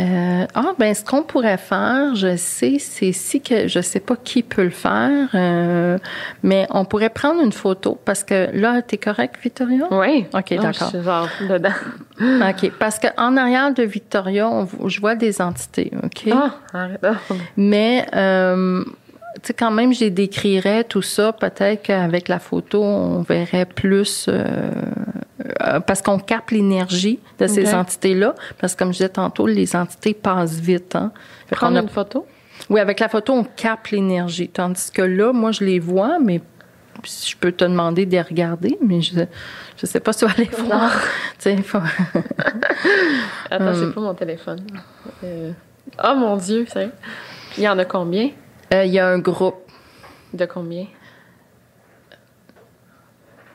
[0.00, 4.16] Euh, ah ben ce qu'on pourrait faire, je sais, c'est si que je sais pas
[4.16, 5.98] qui peut le faire, euh,
[6.42, 9.86] mais on pourrait prendre une photo parce que là t'es correct, Victoria?
[9.92, 10.26] Oui.
[10.34, 10.90] Ok, Non, d'accord.
[10.92, 11.70] Je suis genre dedans.
[12.20, 16.28] Ok, parce que en arrière de Victoria, on je vois des entités, ok?
[16.32, 17.00] Ah, arrête.
[17.56, 18.82] Mais euh,
[19.36, 21.32] tu sais quand même, je décrirais tout ça.
[21.32, 24.26] Peut-être qu'avec la photo, on verrait plus.
[24.28, 24.70] euh,
[25.62, 28.34] euh, parce qu'on capte l'énergie de ces entités-là.
[28.58, 30.96] Parce que comme je disais tantôt, les entités passent vite.
[30.96, 31.12] Hein.
[31.46, 32.26] Fait Prendre a- une photo?
[32.70, 34.48] Oui, avec la photo, on capte l'énergie.
[34.48, 36.40] Tandis que là, moi, je les vois, mais
[37.04, 39.26] je peux te demander de les regarder, mais je ne
[39.82, 40.90] sais pas si tu vas les voir.
[41.62, 41.78] faut...
[43.50, 44.60] Attends, c'est pas mon téléphone.
[45.24, 45.52] Euh,
[46.02, 46.90] oh mon Dieu, c'est
[47.58, 48.30] Il y en a combien?
[48.72, 49.56] Euh, il y a un groupe.
[50.32, 50.86] De combien?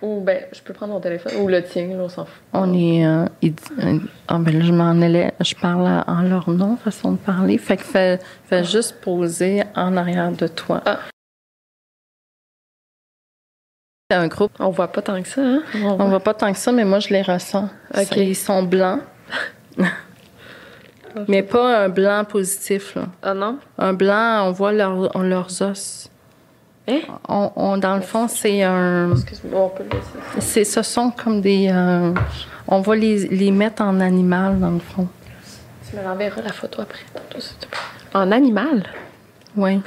[0.01, 1.33] Ou ben, je peux prendre mon téléphone.
[1.41, 2.41] Ou le tien, là, on s'en fout.
[2.53, 3.05] On est.
[3.05, 3.25] Euh,
[4.27, 5.33] ah, ben là, je m'en allais.
[5.41, 7.57] Je parle en leur nom, façon de parler.
[7.57, 10.81] Fait que fais, fais juste poser en arrière de toi.
[10.85, 10.99] Ah.
[14.09, 14.53] C'est un groupe.
[14.59, 15.61] On voit pas tant que ça, hein?
[15.75, 16.19] On, voit...
[16.19, 17.69] pas tant que ça, mais moi, je les ressens.
[17.95, 18.15] OK.
[18.15, 19.01] Ils sont blancs.
[21.27, 23.07] mais pas un blanc positif, là.
[23.21, 23.59] Ah non?
[23.77, 26.09] Un blanc, on voit leur, leurs os.
[27.27, 29.11] On, dans le fond, c'est un.
[29.11, 30.63] Excuse-moi, on peut le laisser.
[30.63, 31.69] Ce sont comme des.
[31.71, 32.13] Euh,
[32.67, 35.07] on va les, les, mettre en animal, dans le fond.
[35.89, 36.99] Tu me renverras la photo après.
[38.13, 38.83] En animal?
[39.55, 39.81] Oui.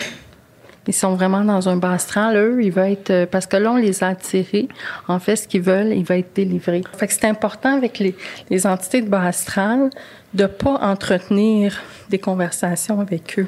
[0.89, 2.37] Ils sont vraiment dans un bas astral.
[2.37, 3.11] Eux, ils veulent être.
[3.11, 4.69] Euh, parce que là, on les a attirés.
[5.07, 6.83] En fait, ce qu'ils veulent, ils vont être délivrés.
[6.97, 8.17] Fait que c'est important avec les,
[8.51, 9.91] les entités de bas astral
[10.35, 11.81] de pas entretenir
[12.11, 13.47] des conversations avec eux.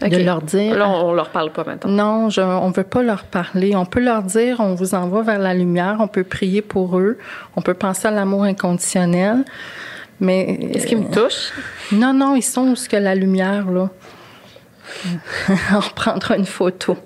[0.00, 0.76] De leur dire.
[0.76, 1.90] Là, on, leur parle pas maintenant.
[1.90, 3.74] Non, je, on veut pas leur parler.
[3.74, 5.96] On peut leur dire, on vous envoie vers la lumière.
[6.00, 7.18] On peut prier pour eux.
[7.56, 9.44] On peut penser à l'amour inconditionnel.
[10.20, 10.70] Mais.
[10.74, 11.52] Est-ce qu'ils me touchent?
[11.92, 13.88] Non, non, ils sont où ce que la lumière, là?
[15.72, 16.96] on reprendra une photo.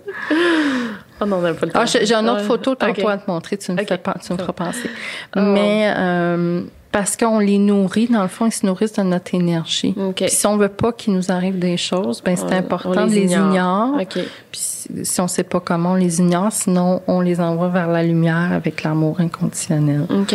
[1.21, 1.93] Oh non, on n'a pas le ah, temps.
[1.95, 3.57] Ah, j'ai une autre photo tantôt à te montrer.
[3.57, 4.91] Tu me, fais, tu me feras penser.
[5.37, 5.41] Oh.
[5.41, 5.93] Mais.
[5.97, 6.63] Euh,
[6.93, 9.95] parce qu'on les nourrit, dans le fond, ils se nourrissent de notre énergie.
[10.27, 14.07] si on veut pas qu'il nous arrive des choses, ben c'est important de les ignorer.
[14.51, 14.61] Puis
[15.05, 18.53] si on sait pas comment, on les ignore, sinon on les envoie vers la lumière
[18.53, 20.07] avec l'amour inconditionnel.
[20.11, 20.35] OK.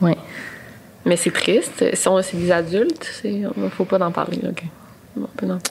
[0.00, 0.12] Oui.
[1.04, 1.84] Mais c'est triste.
[1.94, 4.38] Si c'est des adultes, il faut pas en parler.
[4.48, 4.62] OK.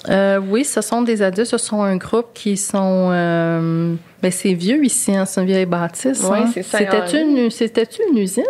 [0.09, 1.49] Euh, oui, ce sont des adultes.
[1.49, 3.09] Ce sont un groupe qui sont.
[3.11, 6.23] Euh, ben c'est vieux ici, hein, c'est une vieille bâtisse.
[6.29, 6.51] Oui, hein.
[6.53, 6.77] c'est ça.
[6.77, 8.43] C'était une, c'était une usine?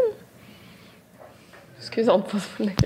[1.81, 2.23] Excuse, moi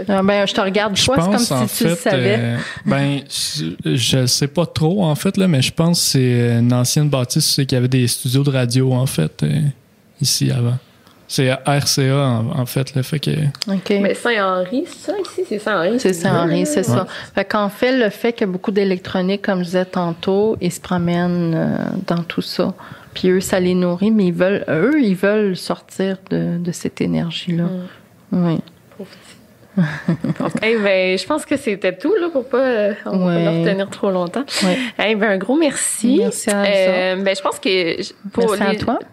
[0.07, 2.37] ah, ben, je te regarde je pense, comme si tu le savais.
[2.39, 6.71] Euh, ben, je sais pas trop, en fait, là, mais je pense que c'est une
[6.71, 9.59] ancienne bâtisse c'est qu'il y avait des studios de radio, en fait, euh,
[10.21, 10.77] ici avant.
[11.27, 13.31] C'est RCA, en, fait, le fait que...
[13.89, 15.41] Mais Saint-Henri, c'est ça ici?
[15.49, 15.99] C'est Saint-Henri?
[15.99, 17.05] C'est Saint-Henri, c'est ça.
[17.33, 20.71] Fait qu'en fait, le fait qu'il y a beaucoup d'électronique, comme je disais tantôt, ils
[20.71, 21.77] se promènent euh,
[22.07, 22.73] dans tout ça.
[23.13, 27.01] Puis eux, ça les nourrit, mais ils veulent, eux, ils veulent sortir de, de cette
[27.01, 27.63] énergie-là.
[27.63, 28.45] Mm.
[28.47, 28.59] Oui.
[30.61, 33.35] Eh ben, je pense que c'était tout là pour pas euh, on ouais.
[33.35, 34.45] pas leur tenir trop longtemps.
[35.05, 36.17] Eh ben, un gros merci.
[36.19, 38.55] Merci à euh, ben, je pense que pour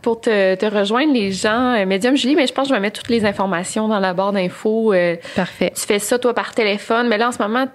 [0.02, 2.80] pour te, te, rejoindre les gens euh, médium Julie, mais je pense que je vais
[2.80, 4.92] mettre toutes les informations dans la barre d'infos.
[4.92, 5.72] Euh, Parfait.
[5.74, 7.66] Tu fais ça toi par téléphone, mais là en ce moment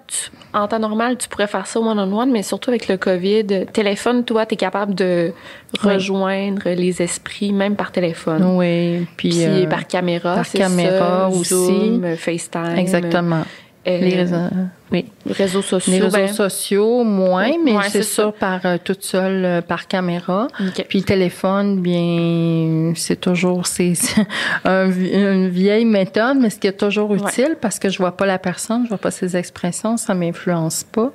[0.54, 2.98] en temps normal, tu pourrais faire ça au one on one, mais surtout avec le
[2.98, 5.34] Covid, téléphone toi, tu es capable de
[5.80, 8.58] rejoindre les esprits même par téléphone.
[8.58, 12.78] Oui, puis, par caméra, par caméra aussi, Zoom, FaceTime.
[12.78, 13.44] Exactement.
[13.88, 14.36] Euh, les réseaux,
[14.92, 15.06] oui.
[15.30, 15.92] réseaux sociaux.
[15.92, 16.28] Les réseaux ben.
[16.28, 20.48] sociaux, moins, mais c'est ça, par euh, toute seule, euh, par caméra.
[20.88, 23.94] Puis le téléphone, bien, c'est toujours c'est
[24.66, 28.40] une vieille méthode, mais ce qui est toujours utile parce que je vois pas la
[28.40, 31.12] personne, je vois pas ses expressions, ça m'influence pas.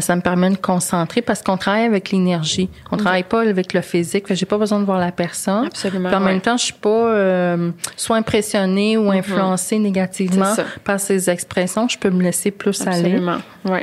[0.00, 2.68] ça me permet de concentrer parce qu'on travaille avec l'énergie.
[2.90, 4.32] On travaille pas avec le physique.
[4.32, 5.66] J'ai pas besoin de voir la personne.
[5.66, 6.08] Absolument.
[6.08, 7.56] Puis en même temps, je suis pas
[7.96, 9.18] soit impressionnée ou mm-hmm.
[9.18, 13.38] influencée négativement par ses expressions je peux me laisser plus Absolument.
[13.64, 13.80] Oui.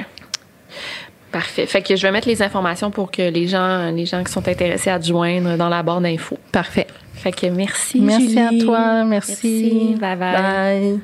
[1.32, 1.66] Parfait.
[1.66, 4.48] Fait que je vais mettre les informations pour que les gens, les gens qui sont
[4.48, 6.40] intéressés à te joindre dans la barre d'infos.
[6.52, 6.88] Parfait.
[7.14, 8.00] Fait que merci.
[8.00, 9.04] Merci à toi.
[9.04, 9.32] Merci.
[9.34, 9.96] merci.
[10.00, 10.34] Bye bye.
[10.34, 11.00] Bye.